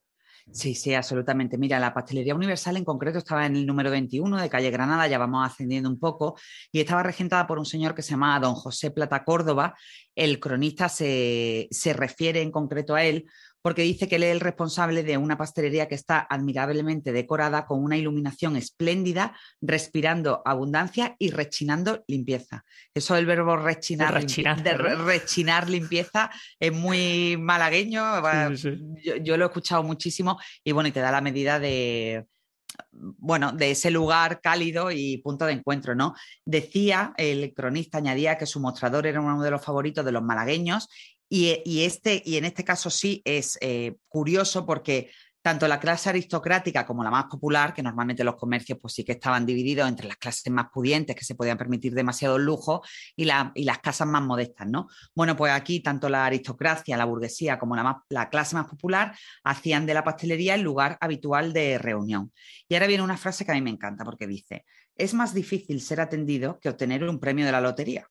Sí, 0.50 0.74
sí, 0.74 0.94
absolutamente. 0.94 1.58
Mira, 1.58 1.78
la 1.78 1.92
pastelería 1.94 2.34
universal 2.34 2.76
en 2.76 2.84
concreto 2.84 3.18
estaba 3.18 3.46
en 3.46 3.54
el 3.54 3.66
número 3.66 3.90
21 3.90 4.40
de 4.40 4.48
calle 4.48 4.70
Granada, 4.70 5.06
ya 5.06 5.18
vamos 5.18 5.46
ascendiendo 5.46 5.88
un 5.88 6.00
poco, 6.00 6.36
y 6.72 6.80
estaba 6.80 7.02
regentada 7.02 7.46
por 7.46 7.58
un 7.58 7.66
señor 7.66 7.94
que 7.94 8.02
se 8.02 8.12
llamaba 8.12 8.40
don 8.40 8.54
José 8.54 8.90
Plata 8.90 9.24
Córdoba. 9.24 9.76
El 10.14 10.40
cronista 10.40 10.88
se, 10.88 11.68
se 11.70 11.92
refiere 11.92 12.40
en 12.40 12.50
concreto 12.50 12.94
a 12.94 13.04
él 13.04 13.26
porque 13.62 13.82
dice 13.82 14.08
que 14.08 14.16
él 14.16 14.22
es 14.22 14.32
el 14.32 14.40
responsable 14.40 15.02
de 15.02 15.16
una 15.16 15.36
pastelería 15.36 15.88
que 15.88 15.94
está 15.94 16.26
admirablemente 16.28 17.12
decorada 17.12 17.66
con 17.66 17.82
una 17.82 17.96
iluminación 17.96 18.56
espléndida, 18.56 19.36
respirando 19.60 20.42
abundancia 20.44 21.16
y 21.18 21.30
rechinando 21.30 22.04
limpieza. 22.06 22.64
Eso 22.94 23.14
del 23.14 23.26
verbo 23.26 23.56
rechinar, 23.56 24.14
rechinar, 24.14 25.68
limpieza 25.68 26.30
es 26.58 26.72
muy 26.72 27.36
malagueño. 27.36 28.02
Yo, 29.22 29.36
lo 29.36 29.44
he 29.44 29.48
escuchado 29.48 29.82
muchísimo 29.82 30.38
y 30.62 30.72
bueno, 30.72 30.88
y 30.88 30.92
te 30.92 31.00
da 31.00 31.10
la 31.10 31.20
medida 31.20 31.58
de 31.58 32.26
bueno, 32.92 33.52
de 33.52 33.70
ese 33.70 33.90
lugar 33.90 34.40
cálido 34.40 34.90
y 34.90 35.18
punto 35.18 35.46
de 35.46 35.52
encuentro, 35.52 35.94
¿no? 35.94 36.14
Decía, 36.44 37.14
el 37.16 37.52
cronista 37.54 37.98
añadía 37.98 38.36
que 38.36 38.46
su 38.46 38.60
mostrador 38.60 39.06
era 39.06 39.20
uno 39.20 39.42
de 39.42 39.50
los 39.50 39.64
favoritos 39.64 40.04
de 40.04 40.12
los 40.12 40.22
malagueños 40.22 40.88
y, 41.28 41.82
este, 41.84 42.22
y 42.24 42.36
en 42.36 42.44
este 42.46 42.64
caso 42.64 42.90
sí 42.90 43.20
es 43.24 43.58
eh, 43.60 43.96
curioso 44.08 44.64
porque 44.64 45.10
tanto 45.42 45.68
la 45.68 45.80
clase 45.80 46.10
aristocrática 46.10 46.84
como 46.84 47.02
la 47.02 47.10
más 47.10 47.24
popular, 47.24 47.72
que 47.72 47.82
normalmente 47.82 48.24
los 48.24 48.36
comercios 48.36 48.78
pues 48.80 48.92
sí 48.92 49.04
que 49.04 49.12
estaban 49.12 49.46
divididos 49.46 49.88
entre 49.88 50.06
las 50.06 50.16
clases 50.16 50.52
más 50.52 50.66
pudientes 50.72 51.16
que 51.16 51.24
se 51.24 51.34
podían 51.34 51.56
permitir 51.56 51.94
demasiado 51.94 52.38
lujo 52.38 52.82
y, 53.16 53.26
y 53.54 53.64
las 53.64 53.78
casas 53.78 54.08
más 54.08 54.22
modestas, 54.22 54.66
¿no? 54.68 54.88
Bueno, 55.14 55.36
pues 55.36 55.52
aquí 55.52 55.80
tanto 55.80 56.08
la 56.08 56.26
aristocracia, 56.26 56.96
la 56.96 57.04
burguesía 57.04 57.58
como 57.58 57.76
la, 57.76 58.02
la 58.10 58.28
clase 58.28 58.56
más 58.56 58.66
popular 58.66 59.16
hacían 59.44 59.86
de 59.86 59.94
la 59.94 60.04
pastelería 60.04 60.54
el 60.54 60.62
lugar 60.62 60.98
habitual 61.00 61.52
de 61.52 61.78
reunión. 61.78 62.32
Y 62.68 62.74
ahora 62.74 62.86
viene 62.86 63.04
una 63.04 63.16
frase 63.16 63.44
que 63.44 63.52
a 63.52 63.54
mí 63.54 63.62
me 63.62 63.70
encanta 63.70 64.04
porque 64.04 64.26
dice, 64.26 64.64
es 64.96 65.14
más 65.14 65.32
difícil 65.32 65.80
ser 65.80 66.00
atendido 66.00 66.58
que 66.60 66.68
obtener 66.68 67.04
un 67.04 67.20
premio 67.20 67.46
de 67.46 67.52
la 67.52 67.60
lotería 67.60 68.08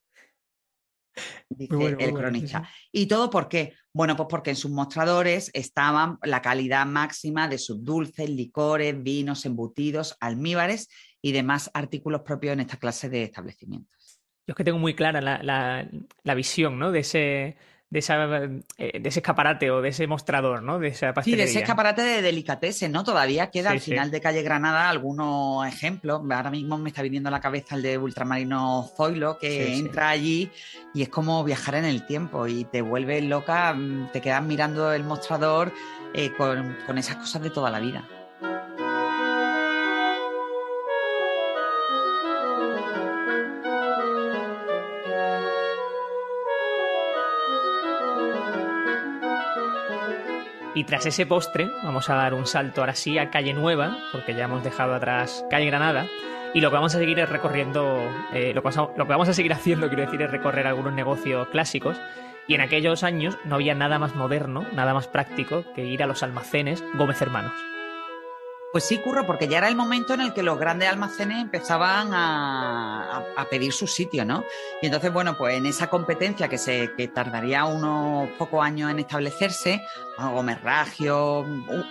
dice 1.50 1.96
el 2.00 2.14
cronista. 2.14 2.70
¿Y 2.92 3.08
todo 3.08 3.30
por 3.30 3.48
qué? 3.48 3.74
Bueno, 3.94 4.16
pues 4.16 4.28
porque 4.30 4.52
en 4.52 4.56
sus 4.56 4.72
mostradores 4.72 5.50
estaban 5.54 6.18
la 6.24 6.42
calidad 6.42 6.86
máxima 6.86 7.48
de 7.48 7.58
sus 7.58 7.84
dulces, 7.84 8.30
licores, 8.30 9.02
vinos, 9.02 9.46
embutidos, 9.46 10.16
almíbares 10.20 10.90
y 11.22 11.32
demás 11.32 11.72
artículos 11.74 12.22
propios 12.22 12.54
en 12.54 12.62
esta 12.62 12.78
clase 12.78 13.10
de 13.10 13.24
establecimientos. 13.24 14.22
Yo 14.46 14.52
es 14.54 14.56
que 14.56 14.64
tengo 14.64 14.80
muy 14.80 14.96
clara 14.96 15.20
la, 15.22 15.90
la 16.24 16.34
visión 16.36 16.80
¿no? 16.80 16.92
de 16.92 17.00
ese 17.00 17.58
de, 17.90 18.00
esa, 18.00 18.26
eh, 18.78 19.00
de 19.00 19.10
ese 19.10 19.20
escaparate 19.20 19.72
o 19.72 19.82
de 19.82 19.90
ese 19.90 20.08
mostrador, 20.08 20.62
¿no? 20.62 20.80
De 20.80 20.90
esa 20.90 21.14
pastelería. 21.14 21.46
Sí, 21.46 21.54
de 21.54 21.60
ese 21.60 21.64
escaparate 21.64 22.02
de 22.02 22.22
delicatessen, 22.22 22.92
¿no? 22.92 23.04
Todavía 23.04 23.50
queda 23.50 23.72
al 23.72 23.80
final 23.80 24.12
de 24.12 24.20
calle 24.20 24.42
Granada 24.44 24.90
algunos 24.90 25.66
ejemplos. 25.66 26.22
Ahora 26.30 26.52
mismo 26.52 26.78
me 26.78 26.90
está 26.90 27.02
viniendo 27.02 27.30
a 27.30 27.32
la 27.32 27.40
cabeza 27.40 27.76
el 27.76 27.82
de 27.82 27.98
Ultramarino 27.98 28.90
Zoilo, 28.96 29.38
que 29.38 29.76
entra 29.76 30.10
allí 30.10 30.52
y 30.94 31.02
es 31.02 31.10
como 31.10 31.44
viajar 31.44 31.76
en 31.76 31.86
el 31.86 32.06
tiempo 32.06 32.48
y 32.48 32.66
te 32.66 32.82
vuelves 32.82 33.24
loca, 33.24 33.74
mm, 33.74 34.12
te 34.12 34.22
quedas 34.22 34.44
mirando 34.44 34.92
el 34.92 35.04
mostrador 35.04 35.72
eh, 36.14 36.32
con, 36.38 36.76
con 36.86 36.98
esas 36.98 37.18
cosas 37.18 37.42
de 37.42 37.50
toda 37.50 37.70
la 37.70 37.80
vida. 37.80 38.06
Y 50.78 50.84
tras 50.84 51.08
ese 51.08 51.26
postre, 51.26 51.72
vamos 51.82 52.08
a 52.08 52.14
dar 52.14 52.36
un 52.36 52.46
salto 52.46 52.82
ahora 52.82 52.94
sí 52.94 53.18
a 53.18 53.32
Calle 53.32 53.52
Nueva, 53.56 53.98
porque 54.12 54.36
ya 54.36 54.44
hemos 54.44 54.64
dejado 54.64 54.94
atrás 54.94 55.44
Calle 55.50 55.66
Granada. 55.66 56.06
Y 56.54 56.62
lo 56.62 56.70
que 56.70 56.76
vamos 56.76 56.94
a 56.94 57.00
seguir 57.00 57.18
es 57.18 57.28
recorriendo, 57.28 58.00
eh, 58.32 58.52
lo, 58.54 58.62
que 58.62 59.04
vamos 59.08 59.28
a, 59.28 59.34
seguir 59.34 59.54
haciendo, 59.56 59.88
quiero 59.88 60.06
decir, 60.06 60.22
es 60.22 60.30
recorrer 60.30 60.68
algunos 60.68 60.94
negocios 60.94 61.48
clásicos. 61.48 62.00
Y 62.46 62.54
en 62.54 62.62
aquellos 62.62 63.04
años 63.04 63.40
no 63.44 63.56
había 63.56 63.74
nada 63.74 63.98
más 63.98 64.14
moderno, 64.14 64.68
nada 64.72 64.94
más 64.94 65.08
práctico 65.08 65.64
que 65.74 65.84
ir 65.84 66.04
a 66.04 66.06
los 66.06 66.22
almacenes 66.22 66.84
Gómez 66.94 67.20
Hermanos. 67.24 67.54
Pues 68.72 68.84
sí, 68.84 68.98
curro, 68.98 69.26
porque 69.26 69.48
ya 69.48 69.60
era 69.60 69.70
el 69.70 69.78
momento 69.78 70.14
en 70.14 70.22
el 70.22 70.34
que 70.34 70.44
los 70.44 70.60
grandes 70.60 70.90
almacenes 70.90 71.42
empezaban 71.42 72.10
a, 72.14 73.24
pedir 73.50 73.72
su 73.72 73.88
sitio, 73.88 74.26
¿no? 74.26 74.44
Y 74.82 74.88
entonces, 74.88 75.12
bueno, 75.14 75.38
pues 75.38 75.56
en 75.56 75.66
esa 75.66 75.88
competencia 75.88 76.50
que, 76.50 76.58
se, 76.58 76.90
tardaría 77.14 77.64
unos 77.64 78.30
pocos 78.32 78.64
años 78.64 78.92
en 78.92 79.00
establecerse, 79.00 79.82
Gómez 80.18 80.62
Ragio, 80.62 81.40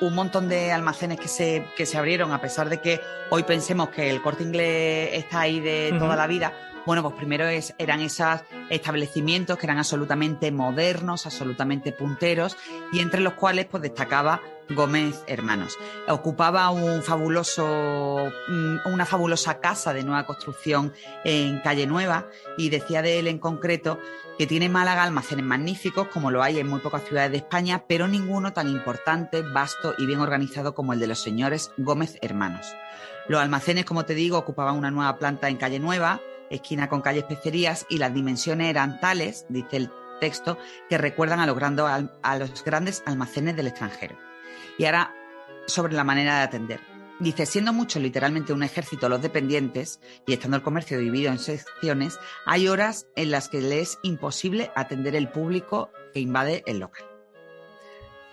un, 0.00 0.14
montón 0.14 0.48
de 0.50 0.70
almacenes 0.70 1.18
que 1.18 1.28
se, 1.28 1.66
que 1.76 1.86
se 1.86 1.96
abrieron, 1.96 2.32
a 2.32 2.40
pesar 2.42 2.68
de 2.68 2.80
que 2.80 3.00
hoy 3.30 3.44
pensemos 3.44 3.88
que 3.88 4.10
el 4.10 4.20
corte 4.20 4.42
inglés 4.42 5.10
está 5.14 5.40
ahí 5.40 5.60
de 5.60 5.94
toda 5.98 6.14
la 6.14 6.26
vida, 6.26 6.52
bueno, 6.86 7.02
pues 7.02 7.14
primero 7.16 7.44
eran 7.46 8.00
esos 8.00 8.40
establecimientos 8.70 9.58
que 9.58 9.66
eran 9.66 9.78
absolutamente 9.78 10.50
modernos, 10.52 11.26
absolutamente 11.26 11.92
punteros, 11.92 12.56
y 12.92 13.00
entre 13.00 13.20
los 13.20 13.34
cuales 13.34 13.66
pues 13.66 13.82
destacaba 13.82 14.40
Gómez 14.70 15.22
Hermanos. 15.26 15.76
Ocupaba 16.08 16.70
un 16.70 17.02
fabuloso, 17.02 18.32
mm, 18.48 18.92
una 18.92 19.04
fabulosa 19.04 19.60
casa 19.60 19.92
de 19.92 20.02
nueva 20.02 20.26
construcción 20.26 20.92
en 21.24 21.60
Calle 21.60 21.86
Nueva 21.86 22.28
y 22.56 22.70
decía 22.70 23.02
de 23.02 23.18
él 23.18 23.28
en 23.28 23.38
concreto 23.38 23.98
que 24.38 24.46
tiene 24.46 24.68
Málaga 24.68 25.02
almacenes 25.02 25.44
magníficos 25.44 26.08
como 26.08 26.30
lo 26.30 26.42
hay 26.42 26.58
en 26.58 26.68
muy 26.68 26.80
pocas 26.80 27.04
ciudades 27.04 27.30
de 27.30 27.38
España, 27.38 27.84
pero 27.88 28.06
ninguno 28.06 28.52
tan 28.52 28.68
importante, 28.68 29.42
vasto 29.42 29.94
y 29.98 30.06
bien 30.06 30.20
organizado 30.20 30.74
como 30.74 30.92
el 30.92 31.00
de 31.00 31.06
los 31.06 31.20
señores 31.20 31.72
Gómez 31.76 32.18
Hermanos. 32.20 32.74
Los 33.28 33.40
almacenes, 33.40 33.84
como 33.84 34.04
te 34.04 34.14
digo, 34.14 34.38
ocupaban 34.38 34.76
una 34.76 34.90
nueva 34.90 35.18
planta 35.18 35.48
en 35.48 35.56
Calle 35.56 35.80
Nueva, 35.80 36.20
esquina 36.50 36.88
con 36.88 37.02
calle 37.02 37.20
Especerías, 37.20 37.86
y 37.88 37.98
las 37.98 38.14
dimensiones 38.14 38.68
eran 38.68 39.00
tales, 39.00 39.46
dice 39.48 39.76
el 39.76 39.90
texto, 40.20 40.58
que 40.88 40.98
recuerdan 40.98 41.40
a 41.40 41.46
los, 41.46 41.58
a 42.22 42.38
los 42.38 42.64
grandes 42.64 43.02
almacenes 43.06 43.56
del 43.56 43.68
extranjero. 43.68 44.16
Y 44.78 44.84
ahora, 44.84 45.14
sobre 45.66 45.94
la 45.94 46.04
manera 46.04 46.38
de 46.38 46.42
atender. 46.42 46.80
Dice, 47.18 47.46
siendo 47.46 47.72
mucho 47.72 47.98
literalmente 47.98 48.52
un 48.52 48.62
ejército 48.62 49.08
los 49.08 49.22
dependientes 49.22 50.00
y 50.26 50.34
estando 50.34 50.58
el 50.58 50.62
comercio 50.62 50.98
dividido 50.98 51.32
en 51.32 51.38
secciones, 51.38 52.18
hay 52.44 52.68
horas 52.68 53.06
en 53.16 53.30
las 53.30 53.48
que 53.48 53.62
le 53.62 53.80
es 53.80 53.98
imposible 54.02 54.70
atender 54.74 55.16
el 55.16 55.30
público 55.30 55.90
que 56.12 56.20
invade 56.20 56.62
el 56.66 56.80
local. 56.80 57.15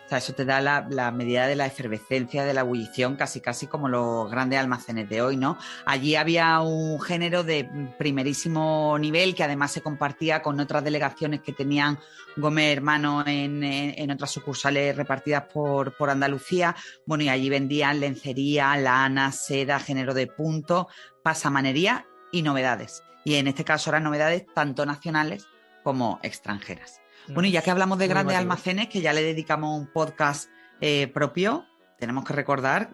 O 0.05 0.10
sea, 0.10 0.17
eso 0.17 0.33
te 0.33 0.45
da 0.45 0.60
la, 0.62 1.12
medida 1.12 1.48
de 1.48 1.55
la 1.55 1.65
efervescencia, 1.65 2.43
de 2.43 2.53
la 2.53 2.62
ebullición, 2.62 3.15
casi 3.15 3.39
casi 3.39 3.67
como 3.67 3.88
los 3.88 4.29
grandes 4.29 4.60
almacenes 4.60 5.10
de 5.10 5.22
hoy, 5.22 5.38
¿no? 5.38 5.57
Allí 5.86 6.15
había 6.15 6.60
un 6.60 7.00
género 7.00 7.43
de 7.43 7.69
primerísimo 7.98 8.98
nivel 9.00 9.33
que 9.33 9.43
además 9.43 9.72
se 9.72 9.81
compartía 9.81 10.41
con 10.41 10.60
otras 10.60 10.83
delegaciones 10.83 11.41
que 11.41 11.53
tenían 11.53 12.00
Gómez 12.36 12.75
Hermano 12.75 13.24
en, 13.25 14.12
otras 14.12 14.31
sucursales 14.31 14.95
repartidas 14.95 15.45
por, 15.53 15.95
por 15.95 16.10
Andalucía. 16.10 16.75
Bueno, 17.05 17.24
y 17.24 17.29
allí 17.29 17.50
vendían 17.50 18.00
lencería, 18.00 18.75
lana, 18.77 19.31
seda, 19.31 19.79
género 19.79 20.13
de 20.13 20.27
punto, 20.27 20.88
pasamanería 21.24 22.05
y 22.31 22.41
novedades. 22.41 23.03
Y 23.24 23.36
en 23.36 23.48
este 23.48 23.63
caso 23.63 23.89
eran 23.89 24.03
novedades 24.03 24.45
tanto 24.53 24.86
nacionales 24.86 25.48
como 25.83 26.19
extranjeras. 26.24 27.02
Bueno, 27.30 27.48
y 27.48 27.51
ya 27.51 27.62
que 27.62 27.72
hablamos 27.72 27.98
de 27.98 28.08
grandes 28.08 28.38
almacenes, 28.38 28.88
que 28.89 29.01
ya 29.01 29.13
le 29.13 29.24
dedicamos 29.24 29.80
un 29.80 29.88
podcast 29.88 30.50
eh, 30.82 31.08
propio, 31.08 31.65
tenemos 32.00 32.25
que 32.25 32.34
recordar 32.34 32.89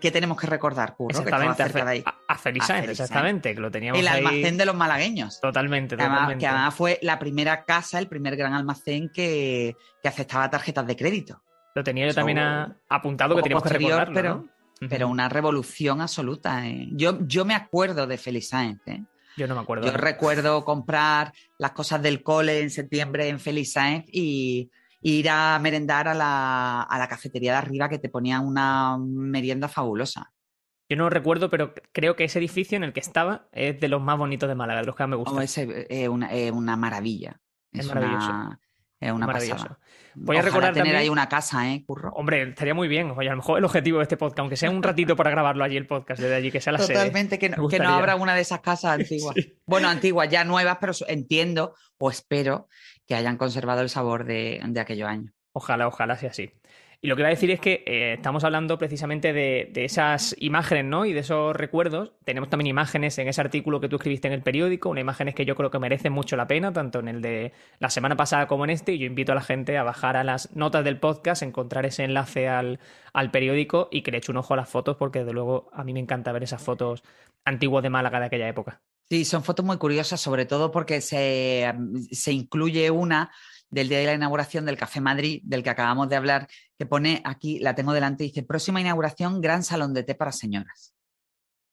¿Qué 0.00 0.10
tenemos 0.10 0.40
que 0.40 0.46
recordar, 0.46 0.94
Curro? 0.94 1.10
Exactamente, 1.10 1.62
a, 1.62 2.90
exactamente, 2.90 3.54
que 3.54 3.60
lo 3.60 3.70
teníamos 3.70 4.00
El 4.00 4.08
almacén 4.08 4.56
de 4.56 4.66
los 4.66 4.74
malagueños. 4.74 5.40
Totalmente, 5.40 5.96
totalmente. 5.96 6.38
que 6.38 6.46
además 6.46 6.74
fue 6.74 6.98
la 7.02 7.18
primera 7.18 7.64
casa, 7.64 7.98
el 7.98 8.08
primer 8.08 8.36
gran 8.36 8.54
almacén 8.54 9.10
que, 9.10 9.76
aceptaba 10.04 10.50
tarjetas 10.50 10.86
de 10.86 10.96
crédito. 10.96 11.42
Lo 11.74 11.82
tenía 11.82 12.06
yo 12.06 12.14
también 12.14 12.38
apuntado 12.88 13.34
que 13.36 13.42
teníamos 13.42 13.64
que 13.64 13.70
recordarlo, 13.70 14.14
pero, 14.14 14.44
pero 14.88 15.08
una 15.08 15.28
revolución 15.28 16.00
absoluta. 16.00 16.66
¿eh? 16.66 16.88
Yo, 16.92 17.18
yo 17.26 17.44
me 17.44 17.54
acuerdo 17.54 18.06
de 18.06 18.16
Sáenz, 18.18 18.80
¿eh? 18.86 19.04
Yo 19.36 19.46
no 19.46 19.54
me 19.54 19.60
acuerdo. 19.60 19.86
Yo 19.86 19.92
recuerdo 19.92 20.64
comprar 20.64 21.32
las 21.58 21.72
cosas 21.72 22.02
del 22.02 22.22
cole 22.22 22.60
en 22.60 22.70
septiembre 22.70 23.28
en 23.28 23.40
Félix 23.40 23.72
Sáenz 23.72 24.06
y 24.12 24.70
ir 25.00 25.28
a 25.28 25.58
merendar 25.58 26.08
a 26.08 26.14
la, 26.14 26.82
a 26.82 26.98
la 26.98 27.08
cafetería 27.08 27.52
de 27.52 27.58
arriba 27.58 27.88
que 27.88 27.98
te 27.98 28.08
ponían 28.08 28.46
una 28.46 28.96
merienda 28.98 29.68
fabulosa. 29.68 30.32
Yo 30.88 30.96
no 30.96 31.08
recuerdo, 31.08 31.48
pero 31.50 31.74
creo 31.92 32.14
que 32.14 32.24
ese 32.24 32.38
edificio 32.38 32.76
en 32.76 32.84
el 32.84 32.92
que 32.92 33.00
estaba 33.00 33.48
es 33.52 33.80
de 33.80 33.88
los 33.88 34.02
más 34.02 34.18
bonitos 34.18 34.48
de 34.48 34.54
Málaga, 34.54 34.80
de 34.80 34.86
los 34.86 34.94
que 34.94 35.02
más 35.02 35.10
me 35.10 35.16
gustan. 35.16 35.42
es, 35.42 36.08
una, 36.08 36.76
maravilla. 36.76 37.40
Es, 37.72 37.86
maravilloso. 37.86 38.58
Es 39.00 39.12
una 39.12 39.26
pasada. 39.26 39.78
Voy 40.14 40.36
a 40.36 40.42
recordar 40.42 40.72
tener 40.72 40.94
ahí 40.94 41.08
una 41.08 41.28
casa, 41.28 41.70
¿eh, 41.72 41.84
Curro? 41.84 42.10
Hombre, 42.14 42.50
estaría 42.50 42.74
muy 42.74 42.88
bien. 42.88 43.10
Oye, 43.10 43.28
a 43.28 43.32
lo 43.32 43.38
mejor 43.38 43.58
el 43.58 43.64
objetivo 43.64 43.98
de 43.98 44.04
este 44.04 44.16
podcast, 44.16 44.38
aunque 44.38 44.56
sea 44.56 44.70
un 44.70 44.82
ratito 44.82 45.16
para 45.16 45.30
grabarlo 45.30 45.64
allí 45.64 45.76
el 45.76 45.86
podcast, 45.86 46.20
desde 46.20 46.36
allí, 46.36 46.50
que 46.50 46.60
sea 46.60 46.72
la 46.72 46.78
Totalmente, 46.78 47.38
que, 47.38 47.48
no, 47.48 47.68
que 47.68 47.78
no 47.78 47.88
abra 47.88 48.14
una 48.14 48.34
de 48.34 48.42
esas 48.42 48.60
casas 48.60 48.92
antiguas. 49.00 49.34
Bueno, 49.66 49.88
antiguas, 49.88 50.28
ya 50.28 50.44
nuevas, 50.44 50.78
pero 50.80 50.92
entiendo 51.08 51.74
o 51.98 52.10
espero 52.10 52.68
que 53.06 53.14
hayan 53.14 53.36
conservado 53.36 53.80
el 53.80 53.88
sabor 53.88 54.24
de, 54.24 54.60
de 54.64 54.80
aquellos 54.80 55.08
años. 55.08 55.32
Ojalá, 55.52 55.88
ojalá 55.88 56.16
sea 56.16 56.30
así. 56.30 56.52
Y 57.04 57.06
lo 57.06 57.16
que 57.16 57.20
iba 57.20 57.28
a 57.28 57.32
decir 57.32 57.50
es 57.50 57.60
que 57.60 57.84
eh, 57.84 58.14
estamos 58.14 58.44
hablando 58.44 58.78
precisamente 58.78 59.34
de, 59.34 59.70
esas 59.74 60.34
imágenes, 60.38 60.86
¿no? 60.86 61.04
Y 61.04 61.12
de 61.12 61.20
esos 61.20 61.54
recuerdos. 61.54 62.12
Tenemos 62.24 62.48
también 62.48 62.68
imágenes 62.68 63.18
en 63.18 63.28
ese 63.28 63.42
artículo 63.42 63.78
que 63.78 63.90
tú 63.90 63.96
escribiste 63.96 64.26
en 64.26 64.32
el 64.32 64.40
periódico, 64.40 64.88
unas 64.88 65.02
imágenes 65.02 65.34
que 65.34 65.44
yo 65.44 65.54
creo 65.54 65.70
que 65.70 65.78
merecen 65.78 66.14
mucho 66.14 66.34
la 66.34 66.46
pena, 66.46 66.72
tanto 66.72 67.00
en 67.00 67.08
el 67.08 67.20
de 67.20 67.52
la 67.78 67.90
semana 67.90 68.16
pasada 68.16 68.46
como 68.46 68.64
en 68.64 68.70
este. 68.70 68.94
Y 68.94 69.00
yo 69.00 69.06
invito 69.06 69.32
a 69.32 69.34
la 69.34 69.42
gente 69.42 69.76
a 69.76 69.82
bajar 69.82 70.16
a 70.16 70.24
las 70.24 70.56
notas 70.56 70.82
del 70.82 70.98
podcast, 70.98 71.42
encontrar 71.42 71.84
ese 71.84 72.04
enlace 72.04 72.48
al, 72.48 72.78
periódico 73.30 73.90
y 73.92 74.00
que 74.00 74.10
le 74.10 74.16
eche 74.16 74.32
un 74.32 74.38
ojo 74.38 74.54
a 74.54 74.56
las 74.56 74.70
fotos, 74.70 74.96
porque 74.96 75.18
desde 75.18 75.34
luego 75.34 75.68
a 75.74 75.84
mí 75.84 75.92
me 75.92 76.00
encanta 76.00 76.32
ver 76.32 76.44
esas 76.44 76.62
fotos 76.62 77.02
antiguas 77.44 77.82
de 77.82 77.90
Málaga 77.90 78.18
de 78.18 78.26
aquella 78.28 78.48
época. 78.48 78.80
Sí, 79.10 79.26
son 79.26 79.44
fotos 79.44 79.66
muy 79.66 79.76
curiosas, 79.76 80.22
sobre 80.22 80.46
todo 80.46 80.70
porque 80.70 81.02
se, 81.02 81.70
se 82.10 82.32
incluye 82.32 82.90
una 82.90 83.30
del 83.70 83.88
día 83.88 83.98
de 83.98 84.06
la 84.06 84.14
inauguración 84.14 84.64
del 84.64 84.76
Café 84.76 85.00
Madrid, 85.00 85.40
del 85.44 85.62
que 85.62 85.70
acabamos 85.70 86.08
de 86.08 86.16
hablar, 86.16 86.48
que 86.78 86.86
pone 86.86 87.20
aquí, 87.24 87.58
la 87.58 87.74
tengo 87.74 87.92
delante, 87.92 88.24
dice, 88.24 88.42
próxima 88.42 88.80
inauguración, 88.80 89.40
gran 89.40 89.62
salón 89.62 89.94
de 89.94 90.04
té 90.04 90.14
para 90.14 90.32
señoras. 90.32 90.94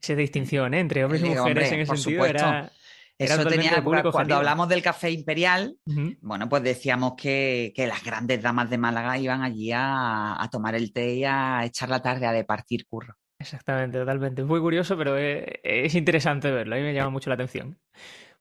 Esa 0.01 0.15
distinción 0.15 0.73
¿eh? 0.73 0.79
entre 0.79 1.03
hombres 1.03 1.21
y 1.21 1.29
mujeres 1.29 1.71
en 1.71 1.79
ese 1.81 1.97
sentido 1.97 2.25
era... 2.25 2.71
Eso 3.17 3.45
tenía, 3.45 3.83
cuando 3.83 4.35
hablamos 4.35 4.67
del 4.67 4.81
café 4.81 5.11
imperial, 5.11 5.75
bueno, 6.21 6.49
pues 6.49 6.63
decíamos 6.63 7.13
que, 7.15 7.71
las 7.77 8.03
grandes 8.03 8.41
damas 8.41 8.67
de 8.69 8.79
Málaga 8.79 9.15
iban 9.19 9.43
allí 9.43 9.71
a, 9.71 10.49
tomar 10.51 10.73
el 10.73 10.91
té 10.91 11.15
y 11.15 11.23
a 11.23 11.63
echar 11.63 11.89
la 11.89 12.01
tarde 12.01 12.25
a 12.25 12.31
departir 12.31 12.87
curro. 12.87 13.13
Exactamente, 13.37 13.99
totalmente. 13.99 14.41
Es 14.41 14.47
muy 14.47 14.59
curioso, 14.59 14.97
pero 14.97 15.17
es, 15.17 15.45
es 15.63 15.93
interesante 15.93 16.49
verlo. 16.49 16.75
A 16.75 16.79
mí 16.79 16.83
me 16.83 16.93
llama 16.95 17.11
mucho 17.11 17.29
la 17.29 17.35
atención. 17.35 17.77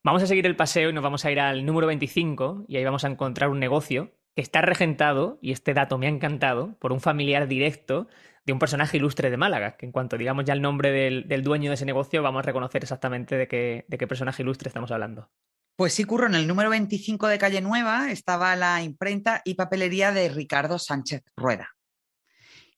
Vamos 0.03 0.23
a 0.23 0.27
seguir 0.27 0.47
el 0.47 0.57
paseo 0.57 0.89
y 0.89 0.93
nos 0.95 1.03
vamos 1.03 1.27
a 1.27 1.31
ir 1.31 1.39
al 1.41 1.67
número 1.67 1.87
25 1.87 2.65
y 2.69 2.79
ahí 2.79 2.85
vamos 2.85 3.05
a 3.05 3.09
encontrar 3.09 3.51
un 3.51 3.61
negocio 3.61 4.15
que 4.35 4.41
está 4.41 4.63
regentado, 4.63 5.39
y 5.43 5.53
este 5.53 5.75
dato 5.75 5.99
me 5.99 6.07
ha 6.07 6.09
encantado, 6.09 6.79
por 6.79 6.93
un 6.93 7.01
familiar 7.01 7.49
directo 7.49 8.09
de 8.47 8.55
un 8.55 8.59
personaje 8.59 8.97
ilustre 8.97 9.29
de 9.29 9.37
Málaga, 9.37 9.77
que 9.77 9.85
en 9.85 9.93
cuanto 9.93 10.17
digamos 10.17 10.47
ya 10.47 10.55
el 10.55 10.63
nombre 10.63 10.91
del, 10.91 11.43
dueño 11.43 11.71
de 11.71 11.75
ese 11.75 11.85
negocio 11.85 12.23
vamos 12.23 12.39
a 12.41 12.47
reconocer 12.47 12.83
exactamente 12.83 13.37
de 13.37 13.47
qué, 13.47 13.85
de 13.89 13.99
qué 13.99 14.07
personaje 14.07 14.43
ilustre 14.43 14.69
estamos 14.69 14.91
hablando. 14.91 15.29
Pues 15.77 15.93
sí, 15.93 16.05
Curro, 16.05 16.29
en 16.29 16.35
el 16.35 16.47
número 16.47 16.71
25 16.71 17.27
de 17.27 17.39
Calle 17.39 17.61
Nueva 17.61 18.11
estaba 18.11 18.57
la 18.57 18.83
imprenta 18.83 19.43
y 19.45 19.55
papelería 19.55 20.13
de 20.13 20.31
Ricardo 20.31 20.79
Sánchez 20.79 21.25
Rueda 21.37 21.77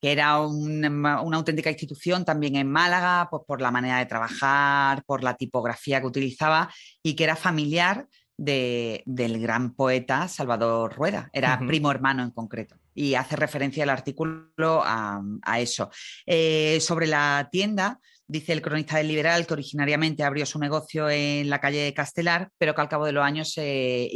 que 0.02 0.10
era 0.10 0.40
una, 0.40 1.14
auténtica 1.14 1.70
institución 1.70 2.24
también 2.24 2.56
en 2.56 2.68
Málaga, 2.68 3.28
pues 3.30 3.44
por 3.46 3.62
la 3.62 3.70
manera 3.70 3.98
de 3.98 4.06
trabajar, 4.06 5.04
por 5.04 5.22
la 5.22 5.36
tipografía 5.36 6.00
que 6.00 6.08
utilizaba 6.08 6.68
y 7.04 7.14
que 7.14 7.22
era 7.22 7.36
familiar 7.36 8.08
del 8.36 9.38
gran 9.40 9.74
poeta 9.74 10.26
Salvador 10.26 10.92
Rueda, 10.96 11.30
era 11.32 11.60
primo 11.68 11.92
hermano 11.92 12.24
en 12.24 12.32
concreto. 12.32 12.76
Y 12.94 13.14
hace 13.14 13.36
referencia 13.36 13.84
el 13.84 13.90
artículo 13.90 14.82
a, 14.84 15.22
eso. 15.58 15.88
Eh, 16.26 16.80
sobre 16.80 17.06
la 17.06 17.48
tienda, 17.52 18.00
Dice 18.26 18.52
el 18.52 18.62
cronista 18.62 18.96
del 18.96 19.08
Liberal 19.08 19.46
que 19.46 19.54
originariamente 19.54 20.22
abrió 20.22 20.46
su 20.46 20.58
negocio 20.58 21.11
en 21.11 21.50
la 21.50 21.61
calle 21.61 21.92
Castelar, 21.92 22.50
pero 22.58 22.74
que 22.74 22.80
al 22.80 22.88
cabo 22.88 23.04
de 23.04 23.12
los 23.12 23.24
años 23.24 23.52
se, 23.52 24.11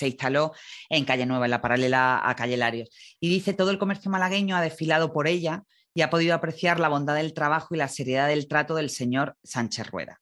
instaló 0.00 0.52
en 0.88 1.04
Calle 1.04 1.26
Nueva, 1.26 1.46
en 1.46 1.50
la 1.50 1.60
paralela 1.60 2.20
a 2.22 2.36
Calle 2.36 2.56
Larios. 2.56 2.90
Y 3.20 3.28
dice, 3.28 3.54
todo 3.54 3.70
el 3.70 3.78
comercio 3.78 4.10
malagueño 4.10 4.56
ha 4.56 4.62
desfilado 4.62 5.12
por 5.12 5.26
ella 5.26 5.64
y 5.94 6.02
ha 6.02 6.10
podido 6.10 6.34
apreciar 6.34 6.78
la 6.78 6.88
bondad 6.88 7.16
del 7.16 7.32
trabajo 7.34 7.74
y 7.74 7.78
la 7.78 7.88
seriedad 7.88 8.28
del 8.28 8.48
trato 8.48 8.74
del 8.74 8.90
señor 8.90 9.36
Sánchez 9.42 9.90
Rueda 9.90 10.20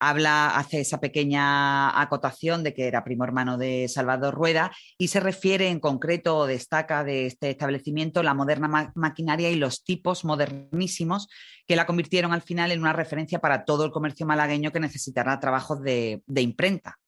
habla, 0.00 0.56
hace 0.56 0.80
esa 0.80 1.00
pequeña 1.00 2.00
acotación 2.00 2.62
de 2.62 2.74
que 2.74 2.86
era 2.86 3.04
primo 3.04 3.24
hermano 3.24 3.58
de 3.58 3.88
Salvador 3.88 4.34
Rueda 4.34 4.72
y 4.98 5.08
se 5.08 5.20
refiere 5.20 5.68
en 5.68 5.80
concreto 5.80 6.36
o 6.38 6.46
destaca 6.46 7.04
de 7.04 7.26
este 7.26 7.50
establecimiento 7.50 8.22
la 8.22 8.34
moderna 8.34 8.92
maquinaria 8.94 9.50
y 9.50 9.56
los 9.56 9.84
tipos 9.84 10.24
modernísimos 10.24 11.28
que 11.66 11.76
la 11.76 11.86
convirtieron 11.86 12.32
al 12.32 12.42
final 12.42 12.72
en 12.72 12.80
una 12.80 12.92
referencia 12.92 13.38
para 13.38 13.64
todo 13.64 13.84
el 13.84 13.90
comercio 13.90 14.26
malagueño 14.26 14.72
que 14.72 14.80
necesitará 14.80 15.40
trabajos 15.40 15.82
de 15.82 16.22
imprenta 16.36 16.98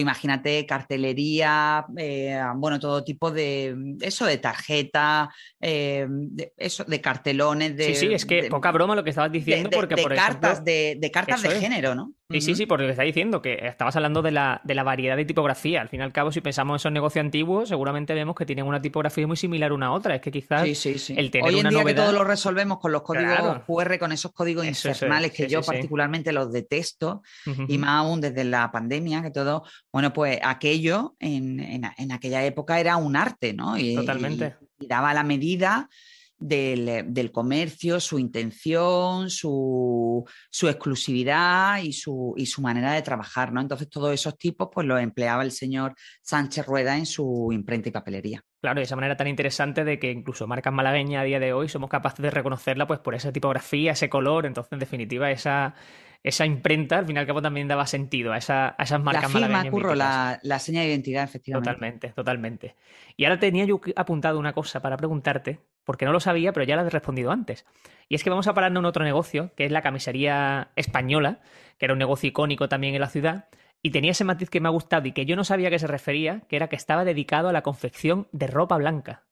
imagínate 0.00 0.66
cartelería, 0.66 1.86
eh, 1.96 2.40
bueno, 2.56 2.78
todo 2.78 3.04
tipo 3.04 3.30
de 3.30 3.96
eso, 4.00 4.26
de 4.26 4.38
tarjeta, 4.38 5.30
eh, 5.60 6.06
de, 6.08 6.52
eso, 6.56 6.84
de 6.84 7.00
cartelones, 7.00 7.76
de. 7.76 7.86
Sí, 7.86 7.94
sí, 7.94 8.14
es 8.14 8.24
que 8.24 8.44
poca 8.44 8.72
broma 8.72 8.94
lo 8.94 9.04
que 9.04 9.10
estabas 9.10 9.32
diciendo, 9.32 9.70
porque 9.70 9.94
de 9.94 10.02
por 10.02 10.14
cartas, 10.14 10.64
de, 10.64 11.10
cartas 11.12 11.42
de 11.42 11.50
género, 11.60 11.94
¿no? 11.94 12.12
Sí, 12.28 12.40
sí, 12.40 12.54
sí, 12.56 12.66
porque 12.66 12.82
lo 12.82 12.88
que 12.88 12.92
está 12.92 13.04
diciendo, 13.04 13.40
que 13.40 13.66
estabas 13.66 13.94
hablando 13.94 14.20
de 14.20 14.32
la, 14.32 14.60
de 14.64 14.74
la 14.74 14.82
variedad 14.82 15.16
de 15.16 15.24
tipografía. 15.24 15.80
Al 15.80 15.88
fin 15.88 16.00
y 16.00 16.02
al 16.02 16.12
cabo, 16.12 16.32
si 16.32 16.40
pensamos 16.40 16.74
en 16.74 16.76
esos 16.76 16.92
negocios 16.92 17.24
antiguos, 17.24 17.68
seguramente 17.68 18.14
vemos 18.14 18.34
que 18.34 18.44
tienen 18.44 18.66
una 18.66 18.82
tipografía 18.82 19.24
muy 19.28 19.36
similar 19.36 19.72
una 19.72 19.86
a 19.86 19.92
otra. 19.92 20.16
Es 20.16 20.20
que 20.20 20.32
quizás 20.32 20.64
el 20.66 21.30
tener 21.30 21.48
Hoy 21.48 21.60
en 21.60 21.68
día 21.68 21.84
que 21.84 21.94
todo 21.94 22.10
lo 22.10 22.24
resolvemos 22.24 22.80
con 22.80 22.90
los 22.90 23.02
códigos 23.02 23.60
QR, 23.64 23.98
con 24.00 24.10
esos 24.10 24.32
códigos 24.32 24.66
infernales 24.66 25.30
que 25.32 25.46
yo 25.46 25.62
particularmente 25.62 26.32
los 26.32 26.52
detesto, 26.52 27.22
y 27.68 27.78
más 27.78 27.90
aún 27.90 28.20
desde 28.20 28.42
la 28.42 28.72
pandemia, 28.72 29.22
que 29.22 29.30
todo, 29.30 29.62
bueno, 29.92 30.12
pues 30.12 30.40
aquello 30.42 31.14
en, 31.20 31.60
en, 31.60 32.12
aquella 32.12 32.44
época 32.44 32.80
era 32.80 32.96
un 32.96 33.14
arte, 33.14 33.52
¿no? 33.52 33.78
Y, 33.78 33.94
Totalmente. 33.94 34.56
y 34.80 34.86
daba 34.88 35.14
la 35.14 35.22
medida 35.22 35.88
del, 36.38 37.30
comercio, 37.32 38.00
su 38.00 38.18
intención, 38.18 39.30
su, 39.30 40.24
exclusividad 40.62 41.78
y 41.78 41.92
su, 41.92 42.34
y 42.36 42.46
su, 42.46 42.62
manera 42.62 42.92
de 42.92 43.02
trabajar, 43.02 43.52
¿no? 43.52 43.60
Entonces, 43.60 43.88
todos 43.88 44.12
esos 44.12 44.36
tipos, 44.36 44.68
pues 44.72 44.86
los 44.86 45.00
empleaba 45.00 45.42
el 45.42 45.52
señor 45.52 45.94
Sánchez 46.22 46.66
Rueda 46.66 46.96
en 46.96 47.06
su 47.06 47.50
imprenta 47.52 47.88
y 47.88 47.92
papelería. 47.92 48.42
Claro, 48.60 48.80
de 48.80 48.84
esa 48.84 48.96
manera 48.96 49.16
tan 49.16 49.28
interesante 49.28 49.84
de 49.84 49.98
que 49.98 50.10
incluso 50.10 50.46
marcas 50.46 50.72
malagueñas 50.72 51.20
a 51.20 51.24
día 51.24 51.38
de 51.38 51.52
hoy 51.52 51.68
somos 51.68 51.88
capaces 51.88 52.22
de 52.22 52.30
reconocerla 52.30 52.86
pues 52.86 53.00
por 53.00 53.14
esa 53.14 53.32
tipografía, 53.32 53.92
ese 53.92 54.08
color, 54.08 54.46
entonces 54.46 54.72
en 54.72 54.78
definitiva 54.80 55.30
esa, 55.30 55.74
esa 56.22 56.44
imprenta 56.44 56.98
al 56.98 57.06
fin 57.06 57.16
y 57.16 57.18
al 57.20 57.26
cabo 57.26 57.40
también 57.40 57.68
daba 57.68 57.86
sentido 57.86 58.32
a, 58.32 58.38
esa, 58.38 58.74
a 58.76 58.82
esas 58.82 59.00
marcas 59.00 59.32
la 59.32 59.40
firma, 59.40 59.70
Curro, 59.70 59.94
la, 59.94 60.40
la, 60.42 60.58
seña 60.58 60.80
de 60.80 60.88
identidad, 60.88 61.22
efectivamente. 61.22 61.70
Totalmente, 61.70 62.08
totalmente. 62.08 62.76
Y 63.16 63.24
ahora 63.24 63.38
tenía 63.38 63.64
yo 63.64 63.80
apuntado 63.94 64.38
una 64.38 64.52
cosa 64.52 64.82
para 64.82 64.96
preguntarte, 64.96 65.60
porque 65.86 66.04
no 66.04 66.12
lo 66.12 66.20
sabía, 66.20 66.52
pero 66.52 66.66
ya 66.66 66.76
la 66.76 66.82
he 66.82 66.90
respondido 66.90 67.30
antes. 67.30 67.64
Y 68.08 68.16
es 68.16 68.24
que 68.24 68.28
vamos 68.28 68.48
a 68.48 68.54
pararnos 68.54 68.82
en 68.82 68.86
otro 68.86 69.04
negocio, 69.04 69.52
que 69.56 69.64
es 69.64 69.72
la 69.72 69.80
camisería 69.80 70.72
española, 70.76 71.40
que 71.78 71.86
era 71.86 71.94
un 71.94 71.98
negocio 71.98 72.28
icónico 72.28 72.68
también 72.68 72.94
en 72.94 73.00
la 73.00 73.08
ciudad, 73.08 73.48
Y 73.82 73.90
tenía 73.90 74.10
ese 74.10 74.24
matiz 74.24 74.50
que 74.50 74.60
me 74.60 74.68
ha 74.68 74.72
gustado 74.72 75.06
y 75.06 75.12
que 75.12 75.26
yo 75.26 75.36
no 75.36 75.44
sabía 75.44 75.70
que 75.70 75.78
se 75.78 75.86
refería, 75.86 76.40
que 76.48 76.56
era 76.56 76.68
que 76.68 76.76
estaba 76.76 77.04
dedicado 77.04 77.48
a 77.48 77.52
la 77.52 77.62
confección 77.62 78.26
de 78.32 78.48
ropa 78.48 78.76
blanca. 78.78 79.22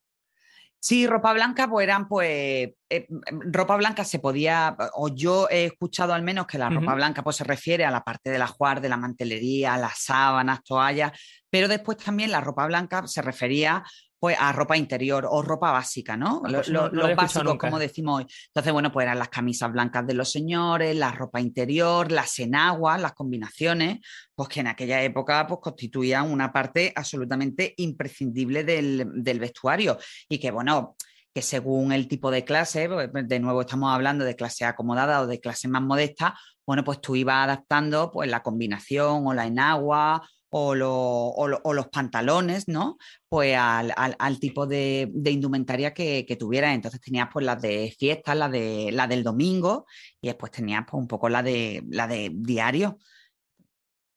Sí, 0.79 1.07
ropa 1.07 1.33
blanca, 1.33 1.67
pues 1.67 1.85
eran, 1.85 2.07
pues, 2.07 2.69
eh, 2.90 3.07
ropa 3.31 3.75
blanca 3.77 4.05
se 4.05 4.19
podía, 4.19 4.77
o 4.93 5.09
yo 5.09 5.49
he 5.51 5.64
escuchado 5.64 6.12
al 6.12 6.23
menos 6.23 6.47
que 6.47 6.59
la 6.59 6.69
ropa 6.69 6.95
blanca, 6.95 7.25
pues 7.25 7.37
se 7.37 7.45
refiere 7.45 7.87
a 7.87 7.90
la 7.90 8.05
parte 8.05 8.31
del 8.31 8.43
ajuar, 8.43 8.83
de 8.83 8.90
la 8.90 8.99
mantelería, 8.99 9.79
las 9.79 9.99
sábanas, 9.99 10.62
toallas, 10.62 11.12
pero 11.51 11.69
después 11.69 11.97
también 11.97 12.31
la 12.31 12.43
ropa 12.43 12.67
blanca 12.67 13.07
se 13.07 13.23
refería 13.23 13.83
pues 14.25 14.39
a 14.41 14.53
ropa 14.53 14.75
interior 14.75 15.29
o 15.31 15.43
ropa 15.43 15.71
básica, 15.71 16.17
¿no? 16.17 16.41
Ah, 16.47 16.49
pues 16.51 16.69
los 16.69 17.15
básicos, 17.15 17.59
como 17.59 17.79
decimos 17.79 18.21
hoy. 18.21 18.27
Entonces, 18.47 18.73
bueno, 18.73 18.91
pues 18.91 19.05
eran 19.05 19.19
las 19.19 19.29
camisas 19.29 19.71
blancas 19.71 20.07
de 20.07 20.15
los 20.15 20.33
señores, 20.33 20.97
la 20.97 21.13
ropa 21.13 21.43
interior, 21.43 22.11
las 22.11 22.39
enaguas, 22.39 22.99
las 23.03 23.13
combinaciones, 23.13 23.99
pues 24.35 24.49
que 24.49 24.61
en 24.61 24.69
aquella 24.69 25.03
época 25.03 25.47
pues, 25.47 25.61
constituían 25.61 26.31
una 26.31 26.51
parte 26.51 26.91
absolutamente 26.97 27.75
imprescindible 27.77 28.65
del, 28.65 29.23
del 29.23 29.41
vestuario 29.41 29.99
y 30.27 30.39
que, 30.39 30.51
bueno, 30.51 30.97
que 31.35 31.43
según 31.43 31.93
el 31.93 32.09
tipo 32.09 32.31
de 32.31 32.47
clase, 32.47 32.89
pues, 32.89 33.29
de 33.29 33.41
nuevo 33.41 33.61
estamos 33.61 33.93
hablando 33.93 34.25
de 34.25 34.37
clase 34.37 34.65
acomodada 34.65 35.21
o 35.21 35.27
de 35.27 35.39
clase 35.39 35.69
más 35.69 35.83
modesta, 35.83 36.35
bueno, 36.67 36.83
pues 36.83 37.03
tú 37.03 37.15
ibas 37.15 37.45
adaptando 37.45 38.11
pues 38.11 38.31
la 38.31 38.43
combinación 38.43 39.27
o 39.27 39.35
la 39.35 39.45
enagua 39.45 40.27
o, 40.57 41.73
los 41.75 41.88
pantalones, 41.88 42.69
¿no? 42.69 42.97
Pues 43.29 43.57
al, 43.59 44.38
tipo 44.38 44.67
de, 44.67 45.11
indumentaria 45.25 45.93
que, 45.93 46.25
que 46.27 46.37
tuvieras. 46.37 46.75
Entonces 46.75 47.01
tenías 47.01 47.29
pues 47.33 47.45
las 47.45 47.61
de 47.61 47.95
fiestas, 47.99 48.37
la, 48.37 48.49
de, 48.49 48.90
la 48.93 49.09
del 49.09 49.25
domingo 49.25 49.87
y 50.21 50.29
después 50.29 50.53
tenías 50.53 50.85
pues 50.88 51.01
un 51.01 51.09
poco 51.09 51.29
la 51.29 51.43
de, 51.43 51.83
la 51.88 52.07
de 52.07 52.31
diario. 52.33 52.99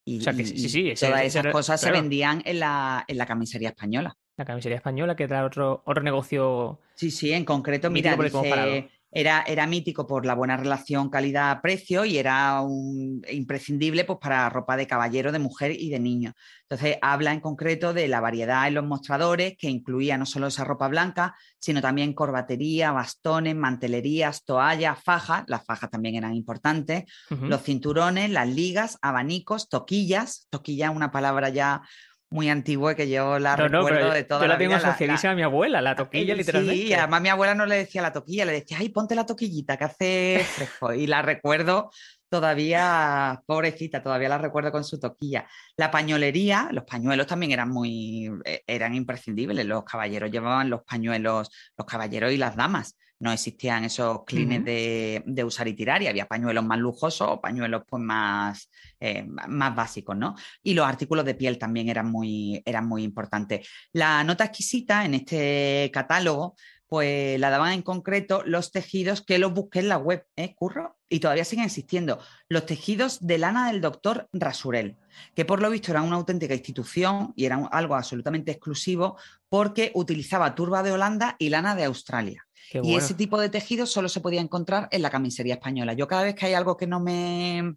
Y, 0.04 0.20
sí, 0.20 0.68
sí, 0.68 0.94
todas 0.98 1.22
esas 1.22 1.48
cosas 1.52 1.80
se 1.80 1.90
vendían 1.90 2.40
en 2.46 2.60
la, 2.60 3.04
en 3.06 3.18
la 3.18 3.26
camisería 3.26 3.70
española. 3.70 4.16
La 4.36 4.44
camisería 4.44 4.76
española, 4.76 5.16
que 5.16 5.24
era 5.24 5.44
otro, 5.44 5.82
otro 5.84 6.02
negocio. 6.02 6.80
Sí, 6.94 7.10
sí, 7.10 7.32
en 7.32 7.44
concreto, 7.44 7.90
mira, 7.90 8.16
dice, 8.16 8.88
era, 9.10 9.42
era 9.42 9.66
mítico 9.66 10.06
por 10.06 10.26
la 10.26 10.34
buena 10.34 10.56
relación 10.56 11.08
calidad-precio 11.08 12.04
y 12.04 12.18
era 12.18 12.60
un, 12.60 13.22
imprescindible 13.30 14.04
pues, 14.04 14.18
para 14.20 14.48
ropa 14.50 14.76
de 14.76 14.86
caballero, 14.86 15.32
de 15.32 15.38
mujer 15.38 15.72
y 15.72 15.90
de 15.90 15.98
niño. 15.98 16.34
Entonces, 16.62 16.98
habla 17.00 17.32
en 17.32 17.40
concreto 17.40 17.94
de 17.94 18.08
la 18.08 18.20
variedad 18.20 18.68
en 18.68 18.74
los 18.74 18.84
mostradores, 18.84 19.56
que 19.56 19.70
incluía 19.70 20.18
no 20.18 20.26
solo 20.26 20.48
esa 20.48 20.64
ropa 20.64 20.88
blanca, 20.88 21.34
sino 21.58 21.80
también 21.80 22.12
corbatería, 22.12 22.92
bastones, 22.92 23.56
mantelerías, 23.56 24.44
toallas, 24.44 25.02
fajas, 25.02 25.44
las 25.46 25.64
fajas 25.64 25.90
también 25.90 26.16
eran 26.16 26.34
importantes, 26.34 27.04
los 27.30 27.62
cinturones, 27.62 28.30
las 28.30 28.48
ligas, 28.48 28.98
abanicos, 29.00 29.68
toquillas, 29.68 30.46
toquilla 30.50 30.90
una 30.90 31.10
palabra 31.10 31.48
ya 31.48 31.82
muy 32.30 32.48
antigua 32.50 32.94
que 32.94 33.08
yo 33.08 33.38
la 33.38 33.56
recuerdo 33.56 34.10
de 34.12 34.24
toda 34.24 34.42
yo 34.42 34.48
la, 34.48 34.58
tengo 34.58 34.76
vida, 34.76 35.30
a 35.30 35.34
mi 35.34 35.42
abuela, 35.42 35.80
la 35.80 35.96
toquilla, 35.96 36.34
literalmente. 36.34 36.82
Sí, 36.82 36.92
además 36.92 37.22
mi 37.22 37.28
abuela 37.30 37.54
no 37.54 37.64
le 37.64 37.76
decía 37.76 38.02
la 38.02 38.12
toquilla, 38.12 38.44
le 38.44 38.52
decía, 38.52 38.78
ay, 38.80 38.90
ponte 38.90 39.14
la 39.14 39.24
toquillita 39.24 39.76
que 39.76 39.84
hace 39.84 40.46
fresco. 40.54 40.92
y 40.92 41.06
la 41.06 41.22
recuerdo 41.22 41.90
todavía, 42.28 43.42
pobrecita, 43.46 44.02
todavía 44.02 44.28
la 44.28 44.38
recuerdo 44.38 44.70
con 44.70 44.84
su 44.84 45.00
toquilla. 45.00 45.46
La 45.76 45.90
pañolería, 45.90 46.68
los 46.72 46.84
pañuelos 46.84 47.26
también 47.26 47.52
eran 47.52 47.70
muy, 47.70 48.30
eh, 48.44 48.62
eran 48.66 48.94
imprescindibles. 48.94 49.64
Los 49.64 49.84
caballeros 49.84 50.30
llevaban 50.30 50.68
los 50.68 50.82
pañuelos, 50.82 51.50
los 51.76 51.86
caballeros 51.86 52.32
y 52.32 52.36
las 52.36 52.56
damas 52.56 52.96
no 53.20 53.32
existían 53.32 53.84
esos 53.84 54.24
clines 54.24 54.64
de, 54.64 55.44
usar 55.44 55.66
y 55.68 55.74
tirar 55.74 56.02
y 56.02 56.06
había 56.06 56.26
pañuelos 56.26 56.64
más 56.64 56.78
lujosos 56.78 57.28
o 57.28 57.40
pañuelos 57.40 57.82
pues 57.88 58.02
más, 58.02 58.70
eh, 59.00 59.24
más 59.24 59.74
básicos, 59.74 60.16
¿no? 60.16 60.34
Y 60.62 60.74
los 60.74 60.86
artículos 60.86 61.24
de 61.24 61.34
piel 61.34 61.58
también 61.58 61.88
eran 61.88 62.10
muy, 62.10 62.62
eran 62.64 62.86
muy 62.86 63.02
importantes. 63.02 63.68
La 63.92 64.22
nota 64.22 64.44
exquisita 64.44 65.04
en 65.04 65.14
este 65.14 65.90
catálogo 65.92 66.54
pues 66.88 67.38
la 67.38 67.50
daban 67.50 67.72
en 67.72 67.82
concreto 67.82 68.42
los 68.44 68.72
tejidos 68.72 69.22
que 69.22 69.38
los 69.38 69.52
busqué 69.52 69.80
en 69.80 69.88
la 69.88 69.98
web, 69.98 70.26
¿eh, 70.36 70.54
Curro? 70.54 70.96
Y 71.08 71.20
todavía 71.20 71.44
siguen 71.44 71.66
existiendo. 71.66 72.18
Los 72.48 72.66
tejidos 72.66 73.26
de 73.26 73.38
lana 73.38 73.68
del 73.68 73.80
doctor 73.80 74.28
Rasurel, 74.32 74.96
que 75.34 75.44
por 75.44 75.60
lo 75.60 75.70
visto 75.70 75.90
era 75.90 76.02
una 76.02 76.16
auténtica 76.16 76.54
institución 76.54 77.32
y 77.36 77.44
era 77.44 77.56
algo 77.70 77.94
absolutamente 77.94 78.52
exclusivo 78.52 79.16
porque 79.48 79.90
utilizaba 79.94 80.54
turba 80.54 80.82
de 80.82 80.92
Holanda 80.92 81.36
y 81.38 81.48
lana 81.48 81.74
de 81.74 81.84
Australia 81.84 82.48
y 82.82 82.96
ese 82.96 83.14
tipo 83.14 83.40
de 83.40 83.48
tejido 83.48 83.86
solo 83.86 84.08
se 84.08 84.20
podía 84.20 84.40
encontrar 84.40 84.88
en 84.90 85.02
la 85.02 85.10
camisería 85.10 85.54
española. 85.54 85.94
Yo 85.94 86.06
cada 86.06 86.24
vez 86.24 86.34
que 86.34 86.46
hay 86.46 86.54
algo 86.54 86.76
que 86.76 86.86
no 86.86 87.00
me 87.00 87.76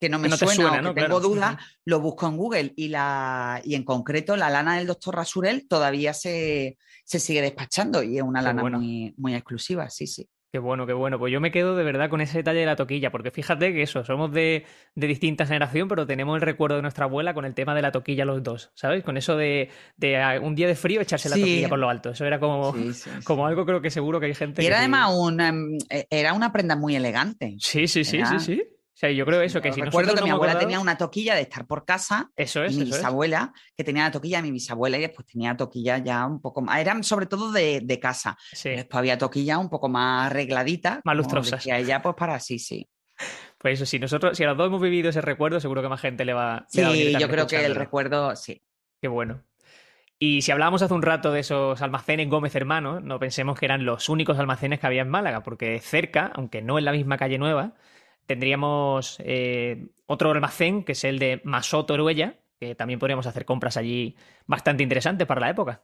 que 0.00 0.08
no 0.08 0.18
me 0.18 0.30
suena, 0.30 0.90
o 0.90 0.94
que 0.94 1.00
tengo 1.02 1.20
dudas, 1.20 1.56
lo 1.84 2.00
busco 2.00 2.26
en 2.28 2.36
Google 2.36 2.72
y, 2.76 2.88
la, 2.88 3.60
y 3.64 3.74
en 3.74 3.84
concreto 3.84 4.36
la 4.36 4.50
lana 4.50 4.76
del 4.76 4.86
doctor 4.86 5.16
Rasurel 5.16 5.66
todavía 5.68 6.14
se, 6.14 6.78
sigue 7.04 7.42
despachando 7.42 8.02
y 8.02 8.18
es 8.18 8.22
una 8.22 8.42
lana 8.42 8.62
muy, 8.62 9.14
muy 9.16 9.34
exclusiva, 9.34 9.90
sí, 9.90 10.06
sí. 10.06 10.28
Qué 10.50 10.58
bueno, 10.58 10.86
qué 10.86 10.94
bueno. 10.94 11.18
Pues 11.18 11.30
yo 11.30 11.42
me 11.42 11.50
quedo 11.50 11.76
de 11.76 11.84
verdad 11.84 12.08
con 12.08 12.22
ese 12.22 12.38
detalle 12.38 12.60
de 12.60 12.66
la 12.66 12.74
toquilla, 12.74 13.10
porque 13.10 13.30
fíjate 13.30 13.74
que 13.74 13.82
eso, 13.82 14.02
somos 14.02 14.32
de, 14.32 14.64
de 14.94 15.06
distinta 15.06 15.44
generación, 15.44 15.88
pero 15.88 16.06
tenemos 16.06 16.36
el 16.36 16.40
recuerdo 16.40 16.76
de 16.76 16.82
nuestra 16.82 17.04
abuela 17.04 17.34
con 17.34 17.44
el 17.44 17.54
tema 17.54 17.74
de 17.74 17.82
la 17.82 17.92
toquilla 17.92 18.24
los 18.24 18.42
dos, 18.42 18.72
¿sabes? 18.74 19.04
Con 19.04 19.18
eso 19.18 19.36
de, 19.36 19.68
de 19.98 20.40
un 20.42 20.54
día 20.54 20.66
de 20.66 20.74
frío 20.74 21.02
echarse 21.02 21.28
la 21.28 21.36
toquilla 21.36 21.68
por 21.68 21.78
lo 21.78 21.90
alto. 21.90 22.10
Eso 22.10 22.24
era 22.24 22.40
como, 22.40 22.74
como 23.24 23.46
algo 23.46 23.66
creo 23.66 23.82
que 23.82 23.90
seguro 23.90 24.20
que 24.20 24.26
hay 24.26 24.34
gente. 24.34 24.62
Y 24.62 24.66
era 24.66 24.78
además 24.78 25.12
una, 25.14 25.52
eh, 25.90 26.06
era 26.08 26.32
una 26.32 26.50
prenda 26.50 26.76
muy 26.76 26.96
elegante. 26.96 27.56
Sí, 27.58 27.86
sí, 27.86 28.04
sí, 28.04 28.22
sí, 28.24 28.38
sí. 28.40 28.62
O 28.98 29.00
sea, 29.00 29.12
yo 29.12 29.24
creo 29.24 29.40
eso, 29.42 29.62
que 29.62 29.72
si 29.72 29.80
Recuerdo 29.80 30.12
que 30.12 30.24
mi 30.24 30.30
abuela 30.30 30.58
tenía 30.58 30.80
una 30.80 30.98
toquilla 30.98 31.36
de 31.36 31.42
estar 31.42 31.68
por 31.68 31.84
casa. 31.84 32.32
Eso 32.34 32.64
es. 32.64 32.72
Y 32.72 32.78
mi 32.78 32.86
bisabuela, 32.86 33.52
que 33.76 33.84
tenía 33.84 34.02
la 34.02 34.10
toquilla, 34.10 34.42
mi 34.42 34.50
bisabuela, 34.50 34.98
y 34.98 35.02
después 35.02 35.24
tenía 35.24 35.56
toquilla 35.56 35.98
ya 35.98 36.26
un 36.26 36.40
poco 36.40 36.62
más. 36.62 36.80
Eran 36.80 37.04
sobre 37.04 37.26
todo 37.26 37.52
de, 37.52 37.98
casa. 38.02 38.36
Sí. 38.52 38.70
Después 38.70 38.98
había 38.98 39.16
toquilla 39.16 39.58
un 39.58 39.70
poco 39.70 39.88
más 39.88 40.26
arregladita. 40.26 41.00
Más 41.04 41.16
lustrosas. 41.16 41.64
Y 41.64 41.70
ella, 41.70 42.02
pues 42.02 42.16
para 42.16 42.40
sí, 42.40 42.58
sí. 42.58 42.88
Pues 43.58 43.74
eso, 43.74 43.86
si 43.86 44.00
nosotros, 44.00 44.36
si 44.36 44.42
a 44.42 44.48
los 44.48 44.56
dos 44.56 44.66
hemos 44.66 44.80
vivido 44.82 45.10
ese 45.10 45.20
recuerdo, 45.20 45.60
seguro 45.60 45.80
que 45.80 45.88
más 45.88 46.00
gente 46.00 46.24
le 46.24 46.32
va, 46.32 46.66
sí, 46.68 47.12
yo 47.18 47.28
creo 47.28 47.46
que 47.46 47.64
el 47.64 47.76
recuerdo, 47.76 48.34
sí. 48.34 48.62
Qué 49.00 49.06
bueno. 49.06 49.44
Y 50.18 50.42
si 50.42 50.50
hablábamos 50.50 50.82
hace 50.82 50.94
un 50.94 51.02
rato 51.02 51.30
de 51.30 51.40
esos 51.40 51.80
almacenes 51.82 52.28
Gómez 52.28 52.54
Hermanos, 52.56 53.02
no 53.02 53.20
pensemos 53.20 53.58
que 53.58 53.66
eran 53.66 53.84
los 53.84 54.08
únicos 54.08 54.38
almacenes 54.38 54.80
que 54.80 54.86
había 54.88 55.02
en 55.02 55.08
Málaga, 55.08 55.44
porque 55.44 55.78
cerca, 55.78 56.32
aunque 56.34 56.62
no 56.62 56.78
en 56.78 56.84
la 56.84 56.92
misma 56.92 57.16
calle 57.16 57.38
nueva, 57.38 57.74
tendríamos 58.28 59.16
eh, 59.24 59.88
otro 60.06 60.30
almacén, 60.30 60.84
que 60.84 60.92
es 60.92 61.02
el 61.04 61.18
de 61.18 61.40
Masoto 61.44 61.94
Oruella, 61.94 62.36
que 62.60 62.74
también 62.74 63.00
podríamos 63.00 63.26
hacer 63.26 63.46
compras 63.46 63.78
allí 63.78 64.16
bastante 64.46 64.82
interesantes 64.82 65.26
para 65.26 65.40
la 65.40 65.48
época. 65.48 65.82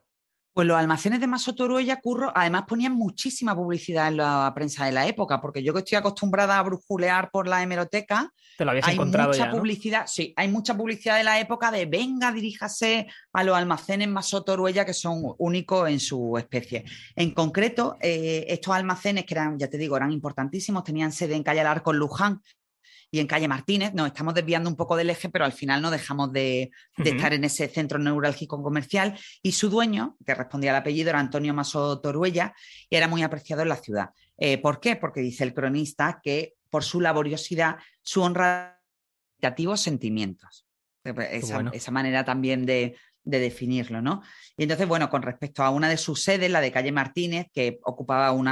Pues 0.55 0.69
los 0.69 0.77
almacenes 0.77 1.19
de 1.19 1.27
Masotoruella, 1.27 2.01
Curro, 2.01 2.33
además 2.33 2.63
ponían 2.69 2.95
muchísima 2.95 3.57
publicidad 3.57 4.07
en 4.07 4.19
la 4.19 4.53
prensa 4.55 4.87
de 4.87 4.93
la 4.93 5.05
época, 5.09 5.41
porque 5.41 5.65
yo 5.65 5.73
que 5.73 5.81
estoy 5.81 5.97
acostumbrada 5.97 6.57
a 6.57 6.63
brujulear 6.63 7.29
por 7.33 7.49
la 7.49 7.61
hemeroteca, 7.61 8.33
Te 8.57 8.65
lo 8.65 8.71
habías 8.71 8.87
hay 8.87 8.97
mucha 8.97 9.51
publicidad, 9.51 10.07
sí, 10.07 10.33
hay 10.37 10.47
mucha 10.47 10.77
publicidad 10.77 11.17
de 11.17 11.25
la 11.25 11.41
época 11.41 11.73
de 11.73 11.87
venga, 11.87 12.31
diríjase 12.31 13.09
a 13.33 13.43
los 13.43 13.57
almacenes 13.57 14.07
Masotoruella 14.07 14.85
que 14.85 14.95
son 14.95 15.35
únicos 15.39 15.91
en 15.91 15.99
su 15.99 16.39
especie. 16.39 16.85
En 17.17 17.33
concreto, 17.33 17.97
eh, 18.01 18.47
estos 18.49 18.75
almacenes 18.77 19.25
que 19.25 19.35
eran, 19.35 19.59
ya 19.59 19.69
te 19.69 19.77
digo, 19.77 19.97
eran 19.97 20.13
importantísimos, 20.13 20.85
tenían 20.85 21.11
sede 21.11 21.35
en 21.35 21.43
Calle 21.43 21.63
Alarco, 21.63 21.91
en 21.91 21.99
Luján, 21.99 22.41
y 23.15 23.21
en 23.21 23.29
calle 23.29 23.47
Martínez. 23.47 23.95
Nos 23.95 24.09
estamos 24.09 24.35
desviando 24.35 24.69
un 24.69 24.75
poco 24.75 24.97
del 24.97 25.09
eje, 25.09 25.29
pero 25.29 25.45
al 25.45 25.53
final 25.53 25.81
no 25.81 25.91
dejamos 25.93 26.33
de, 26.33 26.73
estar 26.97 27.33
en 27.33 27.45
ese 27.45 27.69
centro 27.69 27.99
neurálgico 27.99 28.61
comercial. 28.61 29.17
Y 29.41 29.53
su 29.53 29.71
dueño, 29.71 30.17
que 30.27 30.35
respondía 30.35 30.71
al 30.71 30.77
apellido, 30.79 31.11
era 31.11 31.21
Antonio 31.21 31.55
Maso 31.55 32.01
Toruella 32.01 32.53
y 32.91 32.97
era 32.97 33.07
muy 33.07 33.23
apreciado 33.23 33.63
en 33.63 33.69
la 33.69 33.77
ciudad. 33.77 34.11
Eh, 34.37 34.59
¿Por 34.59 34.81
qué? 34.81 34.97
Porque 34.97 35.21
dice 35.21 35.45
el 35.45 35.55
cronista 35.55 36.21
que 36.23 36.55
por 36.71 36.83
su 36.83 37.01
laboriosidad, 37.01 37.77
su 38.03 38.21
honra 38.21 38.81
sentimientos. 39.77 40.67
Esa, 41.05 41.91
manera 41.91 42.25
también 42.25 42.65
de, 42.65 42.97
definirlo, 43.25 44.03
¿no? 44.03 44.23
Y 44.57 44.65
entonces, 44.65 44.87
bueno, 44.87 45.11
con 45.11 45.23
respecto 45.23 45.63
a 45.63 45.71
una 45.71 45.89
de 45.89 45.97
sus 45.97 46.23
sedes, 46.23 46.51
la 46.51 46.61
de 46.61 46.73
calle 46.73 46.93
Martínez, 46.93 47.47
que 47.53 47.79
ocupaba 47.85 48.33
un, 48.33 48.49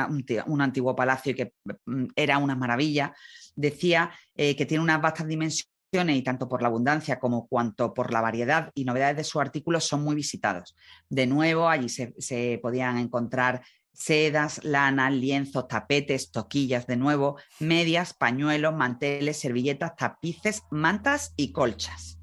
un, 0.46 0.60
antiguo 0.60 0.96
palacio 0.96 1.32
y 1.32 1.34
que 1.34 1.52
mm, 1.84 2.06
era 2.16 2.38
una 2.38 2.56
maravilla, 2.56 3.14
decía 3.54 4.10
eh, 4.34 4.56
que 4.56 4.66
tiene 4.66 4.82
unas 4.82 5.00
vastas 5.00 5.28
dimensiones 5.28 5.66
y 5.92 6.22
tanto 6.22 6.48
por 6.48 6.62
la 6.62 6.68
abundancia 6.68 7.20
como 7.20 7.46
cuanto 7.46 7.92
por 7.92 8.12
la 8.12 8.22
variedad 8.22 8.70
y 8.74 8.84
novedades 8.84 9.16
de 9.18 9.24
sus 9.24 9.42
artículos 9.42 9.84
son 9.84 10.02
muy 10.02 10.14
visitados. 10.14 10.74
De 11.10 11.26
nuevo, 11.26 11.68
allí 11.68 11.90
se, 11.90 12.58
podían 12.62 12.96
encontrar 12.96 13.62
sedas, 13.92 14.64
lanas, 14.64 15.12
lienzos, 15.12 15.68
tapetes, 15.68 16.30
toquillas 16.30 16.86
de 16.86 16.96
nuevo, 16.96 17.36
medias, 17.60 18.14
pañuelos, 18.14 18.74
manteles, 18.74 19.38
servilletas, 19.38 19.94
tapices, 19.96 20.62
mantas 20.70 21.34
y 21.36 21.52
colchas. 21.52 22.21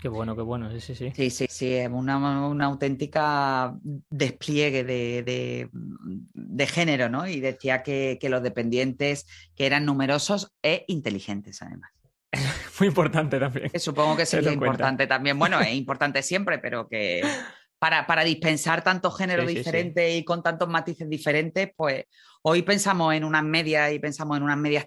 Qué 0.00 0.08
bueno, 0.08 0.34
qué 0.34 0.42
bueno, 0.42 0.70
sí, 0.70 0.80
sí, 0.80 0.94
sí. 0.94 1.12
Sí, 1.14 1.30
sí, 1.30 1.46
sí, 1.50 1.74
es 1.74 1.90
una, 1.90 2.64
auténtica 2.64 3.74
despliegue 4.08 4.82
de, 4.82 6.66
género, 6.66 7.10
¿no? 7.10 7.26
Y 7.26 7.40
decía 7.40 7.82
que, 7.82 8.18
los 8.22 8.42
dependientes 8.42 9.26
que 9.54 9.66
eran 9.66 9.84
numerosos 9.84 10.54
e 10.62 10.84
inteligentes, 10.88 11.60
además. 11.60 11.90
Muy 12.80 12.88
importante 12.88 13.38
también. 13.38 13.70
supongo 13.78 14.16
que 14.16 14.24
sería 14.24 14.52
importante 14.52 15.06
también. 15.06 15.38
Bueno, 15.38 15.60
es 15.60 15.72
importante 15.74 16.22
siempre, 16.22 16.58
pero 16.58 16.88
que 16.88 17.22
para, 17.78 18.06
para 18.06 18.24
dispensar 18.24 18.82
tantos 18.82 19.18
géneros 19.18 19.48
diferentes 19.48 20.14
y 20.14 20.24
con 20.24 20.42
tantos 20.42 20.68
matices 20.68 21.10
diferentes, 21.10 21.70
pues 21.76 22.04
hoy 22.42 22.62
pensamos 22.62 23.14
en 23.14 23.24
unas 23.24 23.44
medias 23.44 23.92
y 23.92 23.98
pensamos 23.98 24.38
en 24.38 24.44
unas 24.44 24.56
medias 24.56 24.86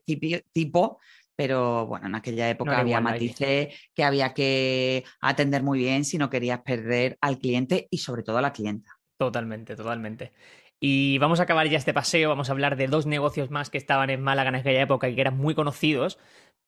tipo, 0.52 1.00
pero 1.36 1.88
bueno, 1.88 2.08
en 2.08 2.16
aquella 2.16 2.50
época 2.50 2.80
había 2.80 3.02
matices 3.02 3.74
que 3.94 4.04
había 4.04 4.34
que 4.34 5.04
atender 5.22 5.64
muy 5.64 5.80
bien 5.80 6.06
si 6.06 6.18
no 6.18 6.30
querías 6.30 6.62
perder 6.62 7.18
al 7.22 7.40
cliente 7.40 7.88
y 7.90 8.00
sobre 8.00 8.24
todo 8.24 8.38
a 8.38 8.42
la 8.42 8.54
clienta. 8.54 8.92
Totalmente, 9.18 9.76
totalmente. 9.76 10.34
Y 10.80 11.18
vamos 11.20 11.40
a 11.40 11.44
acabar 11.44 11.68
ya 11.68 11.78
este 11.78 11.94
paseo, 11.94 12.30
vamos 12.30 12.50
a 12.50 12.52
hablar 12.52 12.76
de 12.76 12.88
dos 12.88 13.06
negocios 13.06 13.50
más 13.50 13.70
que 13.70 13.78
estaban 13.78 14.10
en 14.10 14.22
Málaga 14.22 14.50
en 14.50 14.56
aquella 14.56 14.82
época 14.82 15.08
y 15.08 15.16
que 15.16 15.22
eran 15.22 15.38
muy 15.38 15.56
conocidos, 15.56 16.20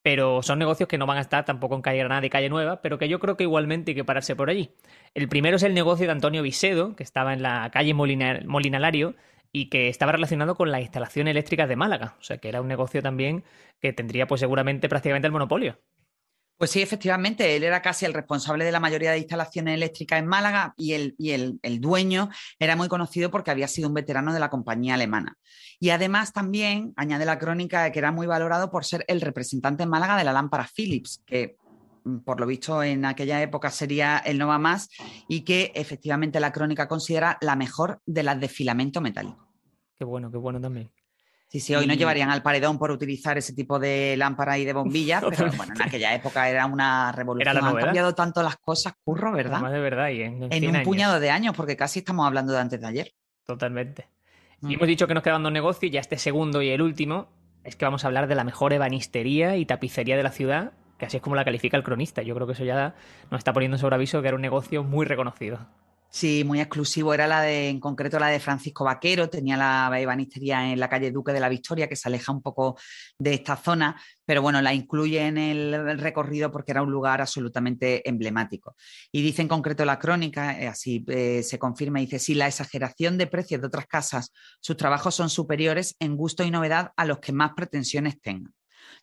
pero 0.01 0.41
son 0.41 0.57
negocios 0.57 0.87
que 0.87 0.97
no 0.97 1.05
van 1.05 1.17
a 1.17 1.21
estar 1.21 1.43
tampoco 1.43 1.75
en 1.75 1.81
Calle 1.81 1.99
Granada 1.99 2.25
y 2.25 2.29
Calle 2.29 2.47
Nueva, 2.47 2.81
pero 2.81 2.97
que 2.97 3.09
yo 3.09 3.19
creo 3.19 3.35
que 3.35 3.43
igualmente 3.43 3.91
hay 3.91 3.95
que 3.95 4.05
pararse 4.05 4.35
por 4.35 4.49
allí. 4.49 4.71
El 5.15 5.27
primero 5.27 5.57
es 5.57 5.63
el 5.63 5.73
negocio 5.73 6.05
de 6.05 6.13
Antonio 6.13 6.43
Visedo, 6.43 6.95
que 6.95 7.03
estaba 7.03 7.33
en 7.33 7.41
la 7.41 7.69
calle 7.71 7.93
Molinalario 7.93 9.15
y 9.55 9.69
que 9.69 9.87
estaba 9.87 10.11
relacionado 10.11 10.55
con 10.55 10.69
la 10.69 10.81
instalación 10.81 11.29
eléctrica 11.29 11.65
de 11.65 11.77
Málaga, 11.77 12.17
o 12.19 12.23
sea 12.23 12.39
que 12.39 12.49
era 12.49 12.59
un 12.59 12.67
negocio 12.67 13.01
también 13.01 13.45
que 13.79 13.93
tendría 13.93 14.27
pues 14.27 14.41
seguramente 14.41 14.89
prácticamente 14.89 15.27
el 15.27 15.31
monopolio. 15.31 15.79
Pues 16.57 16.71
sí, 16.71 16.81
efectivamente, 16.81 17.55
él 17.55 17.63
era 17.63 17.81
casi 17.81 18.05
el 18.05 18.13
responsable 18.13 18.65
de 18.65 18.73
la 18.73 18.81
mayoría 18.81 19.11
de 19.11 19.19
instalaciones 19.19 19.75
eléctricas 19.75 20.19
en 20.19 20.27
Málaga 20.27 20.73
y, 20.75 20.91
el, 20.91 21.15
y 21.17 21.31
el, 21.31 21.79
dueño 21.79 22.29
era 22.59 22.75
muy 22.75 22.89
conocido 22.89 23.31
porque 23.31 23.51
había 23.51 23.69
sido 23.69 23.87
un 23.87 23.93
veterano 23.93 24.33
de 24.33 24.41
la 24.41 24.49
compañía 24.49 24.95
alemana. 24.95 25.37
Y 25.79 25.91
además 25.91 26.33
también, 26.33 26.93
añade 26.97 27.23
la 27.23 27.39
crónica, 27.39 27.89
que 27.93 27.99
era 27.99 28.11
muy 28.11 28.27
valorado 28.27 28.69
por 28.69 28.83
ser 28.83 29.05
el 29.07 29.21
representante 29.21 29.83
en 29.83 29.89
Málaga 29.89 30.17
de 30.17 30.25
la 30.25 30.33
lámpara 30.33 30.69
Philips, 30.73 31.23
que 31.25 31.55
por 32.23 32.39
lo 32.39 32.45
visto 32.45 32.83
en 32.83 33.05
aquella 33.05 33.41
época 33.41 33.71
sería 33.71 34.17
el 34.17 34.37
Nova 34.37 34.59
Más 34.59 34.89
y 35.27 35.41
que 35.41 35.71
efectivamente 35.75 36.39
la 36.39 36.51
crónica 36.51 36.87
considera 36.87 37.37
la 37.41 37.55
mejor 37.55 38.01
de 38.05 38.23
las 38.23 38.39
de 38.39 38.47
filamento 38.47 39.01
metálico. 39.01 39.47
Qué 39.97 40.05
bueno, 40.05 40.31
qué 40.31 40.37
bueno 40.37 40.59
también. 40.61 40.91
Sí, 41.47 41.59
sí, 41.59 41.75
hoy 41.75 41.87
no 41.87 41.93
llevarían 41.93 42.31
al 42.31 42.41
paredón 42.41 42.77
por 42.77 42.91
utilizar 42.91 43.37
ese 43.37 43.53
tipo 43.53 43.79
de 43.79 44.15
lámpara 44.17 44.57
y 44.57 44.65
de 44.65 44.73
bombillas, 44.73 45.23
pero 45.29 45.51
bueno, 45.53 45.73
en 45.75 45.81
aquella 45.81 46.13
época 46.13 46.49
era 46.49 46.65
una 46.65 47.11
revolución. 47.11 47.63
Han 47.63 47.75
cambiado 47.75 48.13
tanto 48.13 48.43
las 48.43 48.57
cosas, 48.57 48.93
curro, 49.03 49.31
¿verdad? 49.31 49.61
Más 49.61 49.71
de 49.71 49.79
verdad. 49.79 50.09
Y 50.09 50.23
en, 50.23 50.75
un 50.75 50.83
puñado 50.83 51.19
de 51.19 51.29
años, 51.29 51.55
porque 51.55 51.77
casi 51.77 51.99
estamos 51.99 52.25
hablando 52.25 52.51
de 52.51 52.59
antes 52.59 52.81
de 52.81 52.87
ayer. 52.87 53.11
Totalmente. 53.45 54.09
Y 54.61 54.67
mm. 54.67 54.71
hemos 54.71 54.87
dicho 54.87 55.07
que 55.07 55.13
nos 55.13 55.23
quedan 55.23 55.43
dos 55.43 55.51
negocios, 55.51 55.91
ya 55.91 56.01
este 56.01 56.17
segundo 56.17 56.61
y 56.61 56.69
el 56.69 56.81
último 56.81 57.29
es 57.63 57.75
que 57.75 57.85
vamos 57.85 58.03
a 58.03 58.07
hablar 58.07 58.27
de 58.27 58.35
la 58.35 58.43
mejor 58.43 58.73
ebanistería 58.73 59.55
y 59.55 59.65
tapicería 59.65 60.17
de 60.17 60.23
la 60.23 60.31
ciudad, 60.31 60.73
que 60.97 61.05
así 61.05 61.17
es 61.17 61.23
como 61.23 61.35
la 61.35 61.45
califica 61.45 61.77
el 61.77 61.83
cronista. 61.83 62.21
Yo 62.21 62.35
creo 62.35 62.47
que 62.47 62.53
eso 62.53 62.63
ya 62.63 62.95
nos 63.31 63.39
está 63.39 63.53
poniendo 63.53 63.77
sobre 63.77 63.95
aviso 63.95 64.21
que 64.21 64.27
era 64.27 64.35
un 64.35 64.41
negocio 64.41 64.83
muy 64.83 65.05
reconocido. 65.05 65.67
Sí, 66.15 66.45
muy 66.45 66.61
exclusivo. 66.61 67.13
Era 67.13 67.27
la 67.27 67.41
de, 67.41 67.67
en 67.67 67.81
concreto, 67.81 68.17
la 68.19 68.29
de 68.29 68.39
Francisco 68.39 68.85
Vaquero. 68.85 69.29
Tenía 69.29 69.57
la 69.57 69.99
ebanistería 69.99 70.71
en 70.71 70.79
la 70.79 70.87
calle 70.87 71.11
Duque 71.11 71.33
de 71.33 71.41
la 71.41 71.49
Victoria, 71.49 71.89
que 71.89 71.97
se 71.97 72.07
aleja 72.07 72.31
un 72.31 72.41
poco 72.41 72.77
de 73.19 73.33
esta 73.33 73.57
zona, 73.57 74.01
pero 74.23 74.41
bueno, 74.41 74.61
la 74.61 74.73
incluye 74.73 75.27
en 75.27 75.37
el 75.37 75.99
recorrido 75.99 76.53
porque 76.53 76.71
era 76.71 76.81
un 76.83 76.89
lugar 76.89 77.19
absolutamente 77.19 78.07
emblemático. 78.07 78.77
Y 79.11 79.23
dice 79.23 79.41
en 79.41 79.49
concreto 79.49 79.83
la 79.83 79.99
crónica, 79.99 80.57
eh, 80.57 80.69
así 80.69 81.03
eh, 81.09 81.43
se 81.43 81.59
confirma, 81.59 81.99
dice, 81.99 82.17
si 82.17 82.33
la 82.33 82.47
exageración 82.47 83.17
de 83.17 83.27
precios 83.27 83.59
de 83.59 83.67
otras 83.67 83.85
casas, 83.85 84.31
sus 84.61 84.77
trabajos 84.77 85.15
son 85.15 85.29
superiores 85.29 85.97
en 85.99 86.15
gusto 86.15 86.45
y 86.45 86.49
novedad 86.49 86.93
a 86.95 87.03
los 87.03 87.19
que 87.19 87.33
más 87.33 87.51
pretensiones 87.57 88.21
tengan. 88.21 88.54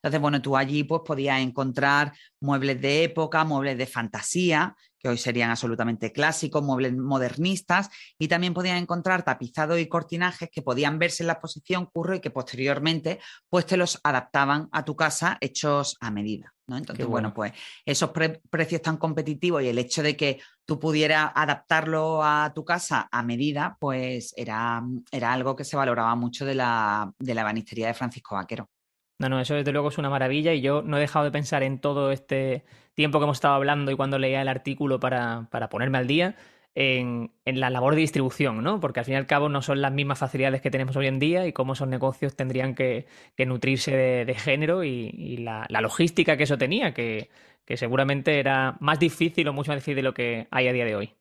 Entonces, 0.02 0.20
bueno, 0.20 0.42
tú 0.42 0.56
allí 0.56 0.82
pues 0.82 1.02
podías 1.04 1.40
encontrar 1.40 2.12
muebles 2.40 2.80
de 2.80 3.04
época, 3.04 3.44
muebles 3.44 3.78
de 3.78 3.86
fantasía, 3.86 4.74
que 4.98 5.08
hoy 5.08 5.18
serían 5.18 5.50
absolutamente 5.50 6.12
clásicos, 6.12 6.62
muebles 6.62 6.96
modernistas, 6.96 7.88
y 8.18 8.28
también 8.28 8.52
podías 8.52 8.80
encontrar 8.80 9.24
tapizados 9.24 9.78
y 9.78 9.86
cortinajes 9.88 10.48
que 10.50 10.62
podían 10.62 10.98
verse 10.98 11.22
en 11.22 11.28
la 11.28 11.34
exposición 11.34 11.86
curro 11.86 12.16
y 12.16 12.20
que 12.20 12.30
posteriormente 12.30 13.20
pues 13.48 13.64
te 13.66 13.76
los 13.76 14.00
adaptaban 14.02 14.68
a 14.72 14.84
tu 14.84 14.96
casa 14.96 15.38
hechos 15.40 15.96
a 16.00 16.10
medida. 16.10 16.52
¿no? 16.66 16.76
Entonces, 16.76 17.06
bueno. 17.06 17.32
pues 17.32 17.52
esos 17.84 18.10
precios 18.50 18.82
tan 18.82 18.96
competitivos 18.96 19.62
y 19.62 19.68
el 19.68 19.78
hecho 19.78 20.02
de 20.02 20.16
que 20.16 20.40
tú 20.64 20.80
pudieras 20.80 21.30
adaptarlo 21.34 22.24
a 22.24 22.52
tu 22.54 22.64
casa 22.64 23.08
a 23.10 23.22
medida, 23.22 23.76
pues 23.78 24.34
era, 24.36 24.82
era 25.10 25.32
algo 25.32 25.54
que 25.54 25.64
se 25.64 25.76
valoraba 25.76 26.14
mucho 26.16 26.44
de 26.44 26.54
la, 26.54 27.12
de 27.18 27.34
la 27.34 27.42
ebanistería 27.42 27.88
de 27.88 27.94
Francisco 27.94 28.34
Vaquero. 28.36 28.68
No, 29.18 29.28
no, 29.28 29.40
eso 29.40 29.54
desde 29.54 29.72
luego 29.72 29.88
es 29.88 29.98
una 29.98 30.10
maravilla 30.10 30.52
y 30.52 30.60
yo 30.60 30.82
no 30.82 30.96
he 30.96 31.00
dejado 31.00 31.24
de 31.24 31.30
pensar 31.30 31.62
en 31.62 31.78
todo 31.80 32.10
este 32.10 32.64
tiempo 32.94 33.18
que 33.18 33.24
hemos 33.24 33.36
estado 33.36 33.54
hablando 33.54 33.90
y 33.90 33.96
cuando 33.96 34.18
leía 34.18 34.42
el 34.42 34.48
artículo 34.48 35.00
para, 35.00 35.48
ponerme 35.70 35.98
al 35.98 36.06
día, 36.06 36.36
en, 36.74 37.30
la 37.44 37.70
labor 37.70 37.94
de 37.94 38.00
distribución, 38.00 38.62
¿no? 38.62 38.80
Porque 38.80 39.00
al 39.00 39.06
fin 39.06 39.14
y 39.14 39.16
al 39.16 39.26
cabo 39.26 39.48
no 39.48 39.62
son 39.62 39.80
las 39.80 39.92
mismas 39.92 40.18
facilidades 40.18 40.60
que 40.60 40.70
tenemos 40.70 40.96
hoy 40.96 41.06
en 41.06 41.18
día 41.18 41.46
y 41.46 41.52
cómo 41.52 41.74
esos 41.74 41.88
negocios 41.88 42.34
tendrían 42.34 42.74
que, 42.74 43.06
nutrirse 43.38 43.96
de, 44.24 44.34
género 44.34 44.84
y, 44.84 45.36
la, 45.38 45.66
logística 45.80 46.36
que 46.36 46.44
eso 46.44 46.58
tenía, 46.58 46.94
que, 46.94 47.30
que 47.64 47.76
seguramente 47.76 48.38
era 48.40 48.76
más 48.80 48.98
difícil 48.98 49.46
o 49.48 49.52
mucho 49.52 49.70
más 49.70 49.78
difícil 49.78 49.96
de 49.96 50.02
lo 50.02 50.14
que 50.14 50.48
hay 50.50 50.68
a 50.68 50.72
día 50.72 50.84
de 50.84 50.96
hoy. 50.96 51.14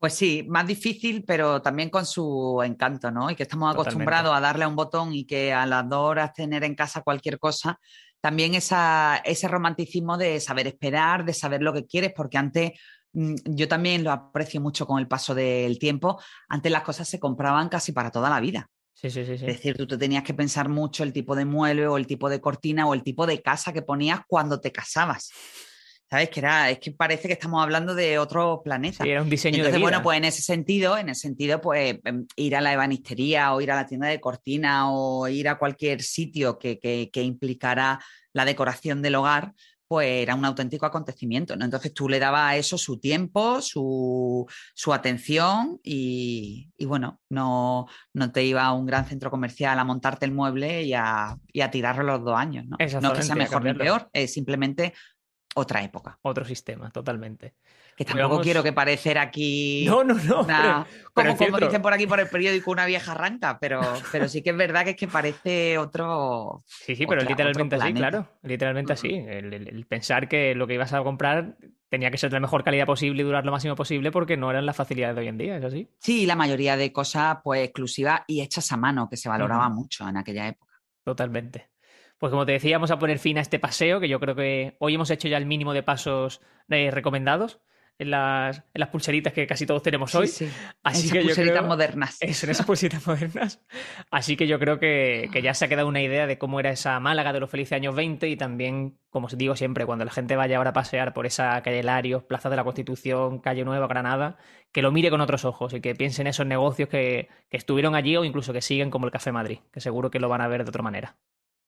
Pues 0.00 0.14
sí, 0.14 0.46
más 0.48 0.66
difícil, 0.66 1.24
pero 1.26 1.60
también 1.60 1.90
con 1.90 2.06
su 2.06 2.62
encanto, 2.64 3.10
¿no? 3.10 3.30
Y 3.30 3.36
que 3.36 3.42
estamos 3.42 3.74
acostumbrados 3.74 4.34
a 4.34 4.40
darle 4.40 4.64
a 4.64 4.68
un 4.68 4.74
botón 4.74 5.12
y 5.12 5.26
que 5.26 5.52
a 5.52 5.66
las 5.66 5.86
dos 5.86 6.00
horas 6.00 6.32
tener 6.32 6.64
en 6.64 6.74
casa 6.74 7.02
cualquier 7.02 7.38
cosa, 7.38 7.78
también 8.18 8.54
esa, 8.54 9.20
ese 9.26 9.46
romanticismo 9.46 10.16
de 10.16 10.40
saber 10.40 10.68
esperar, 10.68 11.26
de 11.26 11.34
saber 11.34 11.60
lo 11.60 11.74
que 11.74 11.84
quieres, 11.84 12.14
porque 12.16 12.38
antes 12.38 12.72
mm, 13.12 13.34
yo 13.44 13.68
también 13.68 14.02
lo 14.02 14.10
aprecio 14.10 14.58
mucho 14.62 14.86
con 14.86 14.98
el 15.00 15.06
paso 15.06 15.34
del 15.34 15.78
tiempo, 15.78 16.18
antes 16.48 16.72
las 16.72 16.82
cosas 16.82 17.06
se 17.06 17.20
compraban 17.20 17.68
casi 17.68 17.92
para 17.92 18.10
toda 18.10 18.30
la 18.30 18.40
vida. 18.40 18.70
Sí, 18.94 19.10
sí, 19.10 19.26
sí, 19.26 19.32
Es 19.32 19.40
decir, 19.42 19.76
tú 19.76 19.86
te 19.86 19.98
tenías 19.98 20.24
que 20.24 20.32
pensar 20.32 20.70
mucho 20.70 21.02
el 21.02 21.12
tipo 21.12 21.36
de 21.36 21.44
mueble 21.44 21.86
o 21.86 21.98
el 21.98 22.06
tipo 22.06 22.30
de 22.30 22.40
cortina 22.40 22.86
o 22.86 22.94
el 22.94 23.02
tipo 23.02 23.26
de 23.26 23.42
casa 23.42 23.74
que 23.74 23.82
ponías 23.82 24.20
cuando 24.26 24.60
te 24.62 24.72
casabas. 24.72 25.30
¿Sabes? 26.10 26.28
Que 26.30 26.40
era, 26.40 26.70
es 26.70 26.80
que 26.80 26.90
parece 26.90 27.28
que 27.28 27.34
estamos 27.34 27.62
hablando 27.62 27.94
de 27.94 28.18
otro 28.18 28.62
planeta. 28.64 29.04
Sí, 29.04 29.10
era 29.10 29.22
un 29.22 29.30
diseño 29.30 29.58
Entonces, 29.58 29.74
de 29.74 29.82
bueno, 29.82 30.02
pues 30.02 30.18
en 30.18 30.24
ese 30.24 30.42
sentido, 30.42 30.98
en 30.98 31.08
ese 31.08 31.20
sentido, 31.20 31.60
pues 31.60 32.00
em, 32.04 32.26
ir 32.34 32.56
a 32.56 32.60
la 32.60 32.72
ebanistería 32.72 33.54
o 33.54 33.60
ir 33.60 33.70
a 33.70 33.76
la 33.76 33.86
tienda 33.86 34.08
de 34.08 34.20
cortina 34.20 34.92
o 34.92 35.28
ir 35.28 35.48
a 35.48 35.56
cualquier 35.56 36.02
sitio 36.02 36.58
que, 36.58 36.80
que, 36.80 37.22
implicara 37.22 38.00
la 38.32 38.44
decoración 38.44 39.02
del 39.02 39.14
hogar, 39.14 39.52
pues 39.86 40.08
era 40.08 40.34
un 40.34 40.44
auténtico 40.44 40.84
acontecimiento, 40.84 41.56
¿no? 41.56 41.64
Entonces 41.64 41.94
tú 41.94 42.08
le 42.08 42.18
dabas 42.18 42.52
a 42.52 42.56
eso 42.56 42.76
su 42.76 42.98
tiempo, 42.98 43.60
su, 43.60 44.46
su 44.74 44.92
atención 44.92 45.78
y, 45.84 46.70
y, 46.76 46.86
bueno, 46.86 47.20
no, 47.28 47.86
no 48.14 48.32
te 48.32 48.42
iba 48.44 48.64
a 48.64 48.72
un 48.72 48.86
gran 48.86 49.06
centro 49.06 49.30
comercial 49.30 49.78
a 49.78 49.84
montarte 49.84 50.26
el 50.26 50.32
mueble 50.32 50.82
y 50.82 50.94
a, 50.94 51.36
y 51.52 51.60
a 51.60 51.70
tirarlo 51.70 52.02
los 52.02 52.24
dos 52.24 52.36
años, 52.36 52.66
¿no? 52.66 52.76
No 53.00 53.12
que 53.12 53.22
sea 53.22 53.36
mejor 53.36 53.64
ni 53.64 53.74
peor, 53.74 54.10
es 54.12 54.32
simplemente 54.32 54.92
otra 55.54 55.82
época. 55.82 56.18
Otro 56.22 56.44
sistema, 56.44 56.90
totalmente. 56.90 57.54
Que 57.96 58.04
tampoco 58.04 58.40
quiero 58.40 58.62
que 58.62 58.72
parecer 58.72 59.18
aquí. 59.18 59.84
No, 59.86 60.04
no, 60.04 60.14
no. 60.14 60.86
como, 61.12 61.36
dicen 61.58 61.82
por 61.82 61.92
aquí 61.92 62.06
por 62.06 62.20
el 62.20 62.28
periódico, 62.28 62.70
una 62.70 62.86
vieja 62.86 63.12
arranca, 63.12 63.58
pero, 63.60 63.80
pero 64.12 64.28
sí 64.28 64.42
que 64.42 64.50
es 64.50 64.56
verdad 64.56 64.84
que 64.84 64.90
es 64.90 64.96
que 64.96 65.08
parece 65.08 65.76
otro. 65.76 66.62
Sí, 66.66 66.96
sí, 66.96 67.06
pero 67.06 67.22
literalmente 67.22 67.76
así, 67.76 67.92
claro. 67.92 68.28
Literalmente 68.42 68.92
así. 68.92 69.08
El, 69.12 69.84
pensar 69.86 70.28
que 70.28 70.54
lo 70.54 70.66
que 70.66 70.74
ibas 70.74 70.92
a 70.92 71.02
comprar 71.02 71.56
tenía 71.88 72.10
que 72.10 72.18
ser 72.18 72.30
de 72.30 72.36
la 72.36 72.40
mejor 72.40 72.62
calidad 72.62 72.86
posible 72.86 73.22
y 73.22 73.24
durar 73.24 73.44
lo 73.44 73.50
máximo 73.50 73.74
posible 73.74 74.12
porque 74.12 74.36
no 74.36 74.50
eran 74.50 74.64
las 74.64 74.76
facilidades 74.76 75.16
de 75.16 75.22
hoy 75.22 75.28
en 75.28 75.38
día, 75.38 75.56
¿es 75.56 75.64
así? 75.64 75.90
Sí, 75.98 76.24
la 76.24 76.36
mayoría 76.36 76.76
de 76.76 76.92
cosas 76.92 77.38
pues 77.42 77.64
exclusivas 77.64 78.22
y 78.28 78.40
hechas 78.40 78.70
a 78.70 78.76
mano, 78.76 79.08
que 79.10 79.16
se 79.16 79.28
valoraba 79.28 79.68
mucho 79.68 80.08
en 80.08 80.16
aquella 80.16 80.46
época. 80.46 80.80
Totalmente. 81.02 81.70
Pues 82.20 82.30
como 82.30 82.44
te 82.44 82.52
decía, 82.52 82.76
vamos 82.76 82.90
a 82.90 82.98
poner 82.98 83.18
fin 83.18 83.38
a 83.38 83.40
este 83.40 83.58
paseo, 83.58 83.98
que 83.98 84.06
yo 84.06 84.20
creo 84.20 84.36
que 84.36 84.76
hoy 84.78 84.94
hemos 84.94 85.10
hecho 85.10 85.26
ya 85.26 85.38
el 85.38 85.46
mínimo 85.46 85.72
de 85.72 85.82
pasos 85.82 86.42
eh, 86.68 86.90
recomendados 86.90 87.62
en 87.96 88.10
las, 88.10 88.58
en 88.58 88.80
las, 88.80 88.90
pulseritas 88.90 89.32
que 89.32 89.46
casi 89.46 89.64
todos 89.64 89.82
tenemos 89.82 90.14
hoy. 90.14 90.26
Sí, 90.26 90.46
Así 90.82 91.06
esas 91.06 91.12
que 91.12 91.22
pulseritas 91.22 91.66
modernas. 91.66 92.18
Eso, 92.20 92.44
en 92.44 92.50
esas 92.50 92.66
pulseritas 92.66 93.06
modernas. 93.06 93.62
Así 94.10 94.36
que 94.36 94.46
yo 94.46 94.58
creo 94.58 94.78
que, 94.78 95.30
que, 95.32 95.40
ya 95.40 95.54
se 95.54 95.64
ha 95.64 95.68
quedado 95.68 95.88
una 95.88 96.02
idea 96.02 96.26
de 96.26 96.36
cómo 96.36 96.60
era 96.60 96.70
esa 96.70 97.00
Málaga 97.00 97.32
de 97.32 97.40
los 97.40 97.48
felices 97.48 97.72
años 97.72 97.94
20 97.94 98.28
y 98.28 98.36
también, 98.36 98.98
como 99.08 99.28
os 99.28 99.38
digo 99.38 99.56
siempre, 99.56 99.86
cuando 99.86 100.04
la 100.04 100.10
gente 100.10 100.36
vaya 100.36 100.58
ahora 100.58 100.70
a 100.70 100.74
pasear 100.74 101.14
por 101.14 101.24
esa 101.24 101.62
calle 101.62 101.82
Larios, 101.82 102.24
Plaza 102.24 102.50
de 102.50 102.56
la 102.56 102.64
Constitución, 102.64 103.38
Calle 103.38 103.64
Nueva, 103.64 103.86
Granada, 103.86 104.36
que 104.72 104.82
lo 104.82 104.92
mire 104.92 105.08
con 105.08 105.22
otros 105.22 105.46
ojos 105.46 105.72
y 105.72 105.80
que 105.80 105.94
piense 105.94 106.20
en 106.20 106.26
esos 106.26 106.44
negocios 106.44 106.90
que, 106.90 107.30
que 107.48 107.56
estuvieron 107.56 107.94
allí 107.94 108.14
o 108.18 108.24
incluso 108.24 108.52
que 108.52 108.60
siguen 108.60 108.90
como 108.90 109.06
el 109.06 109.12
Café 109.12 109.32
Madrid, 109.32 109.60
que 109.72 109.80
seguro 109.80 110.10
que 110.10 110.20
lo 110.20 110.28
van 110.28 110.42
a 110.42 110.48
ver 110.48 110.64
de 110.64 110.68
otra 110.68 110.82
manera. 110.82 111.16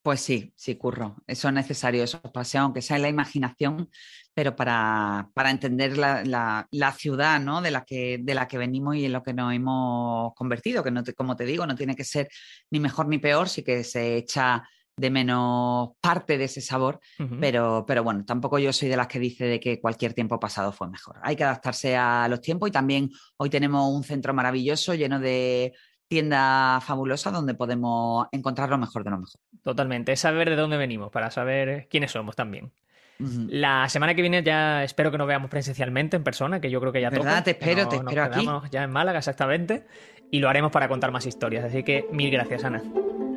Pues 0.02 0.20
sí, 0.20 0.52
sí, 0.56 0.76
curro. 0.76 1.16
Eso 1.28 1.46
es 1.46 1.54
necesario, 1.54 2.02
esos 2.02 2.20
paseos, 2.32 2.62
aunque 2.64 2.82
sea 2.82 2.96
en 2.96 3.02
la 3.02 3.08
imaginación, 3.08 3.88
pero 4.34 4.56
para, 4.56 5.30
entender 5.48 5.96
la, 5.96 6.66
ciudad 6.98 7.40
¿no? 7.40 7.62
de, 7.62 7.70
la 7.70 7.84
que, 7.84 8.18
de 8.20 8.34
la 8.34 8.48
que 8.48 8.58
venimos 8.58 8.96
y 8.96 9.04
en 9.04 9.12
lo 9.12 9.22
que 9.22 9.32
nos 9.32 9.54
hemos 9.54 10.34
convertido, 10.34 10.82
que 10.82 10.90
no 10.90 11.04
como 11.16 11.36
te 11.36 11.44
digo, 11.44 11.66
no 11.66 11.76
tiene 11.76 11.94
que 11.94 12.04
ser 12.04 12.28
ni 12.70 12.80
mejor 12.80 13.06
ni 13.06 13.18
peor, 13.18 13.48
sí 13.48 13.62
que 13.62 13.84
se 13.84 14.16
echa 14.16 14.64
de 14.96 15.10
menos 15.10 15.90
parte 16.00 16.36
de 16.36 16.44
ese 16.44 16.60
sabor, 16.60 17.00
pero, 17.40 17.84
pero 17.86 18.04
bueno, 18.04 18.24
tampoco 18.26 18.58
yo 18.58 18.72
soy 18.72 18.88
de 18.88 18.96
las 18.96 19.06
que 19.06 19.18
dice 19.18 19.44
de 19.46 19.58
que 19.58 19.80
cualquier 19.80 20.12
tiempo 20.12 20.38
pasado 20.38 20.70
fue 20.70 20.88
mejor. 20.88 21.18
Hay 21.22 21.34
que 21.34 21.44
adaptarse 21.44 21.96
a 21.96 22.28
los 22.28 22.40
tiempos 22.40 22.68
y 22.68 22.72
también 22.72 23.10
hoy 23.38 23.48
tenemos 23.48 23.88
un 23.90 24.04
centro 24.04 24.34
maravilloso 24.34 24.94
lleno 24.94 25.18
de 25.18 25.72
tiendas 26.12 26.84
fabulosas 26.84 27.32
donde 27.32 27.54
podemos 27.54 28.26
encontrar 28.32 28.68
lo 28.68 28.76
mejor 28.76 29.02
de 29.02 29.10
lo 29.10 29.18
mejor. 29.18 29.40
Totalmente. 29.62 30.12
Es 30.12 30.20
saber 30.20 30.50
de 30.50 30.56
dónde 30.56 30.76
venimos, 30.76 31.10
para 31.10 31.30
saber 31.30 31.86
quiénes 31.88 32.10
somos 32.10 32.36
también. 32.36 32.70
La 33.48 33.88
semana 33.88 34.14
que 34.14 34.20
viene 34.20 34.42
ya 34.42 34.84
espero 34.84 35.10
que 35.10 35.16
nos 35.16 35.26
veamos 35.26 35.48
presencialmente 35.48 36.16
en 36.16 36.24
persona, 36.24 36.60
que 36.60 36.70
yo 36.70 36.80
creo 36.80 36.92
que 36.92 37.00
ya 37.00 37.08
¿Verdad? 37.08 37.30
toca. 37.36 37.44
Te 37.44 37.50
espero, 37.52 37.84
no- 37.84 37.88
te 37.88 37.96
nos 37.96 38.04
espero 38.06 38.24
aquí. 38.24 38.40
quedamos 38.40 38.70
Ya 38.70 38.82
en 38.82 38.90
Málaga, 38.90 39.18
exactamente. 39.20 39.86
Y 40.30 40.40
lo 40.40 40.48
haremos 40.50 40.70
para 40.70 40.88
contar 40.88 41.12
más 41.12 41.24
historias. 41.24 41.64
Así 41.64 41.82
que 41.82 42.06
mil 42.12 42.30
gracias, 42.30 42.64
Ana. 42.64 42.82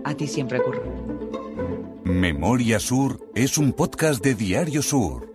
A 0.03 0.13
ti 0.15 0.27
siempre, 0.27 0.59
Curro. 0.61 0.81
Memoria 2.03 2.79
Sur 2.79 3.19
es 3.35 3.57
un 3.57 3.71
podcast 3.73 4.23
de 4.23 4.35
Diario 4.35 4.81
Sur. 4.81 5.34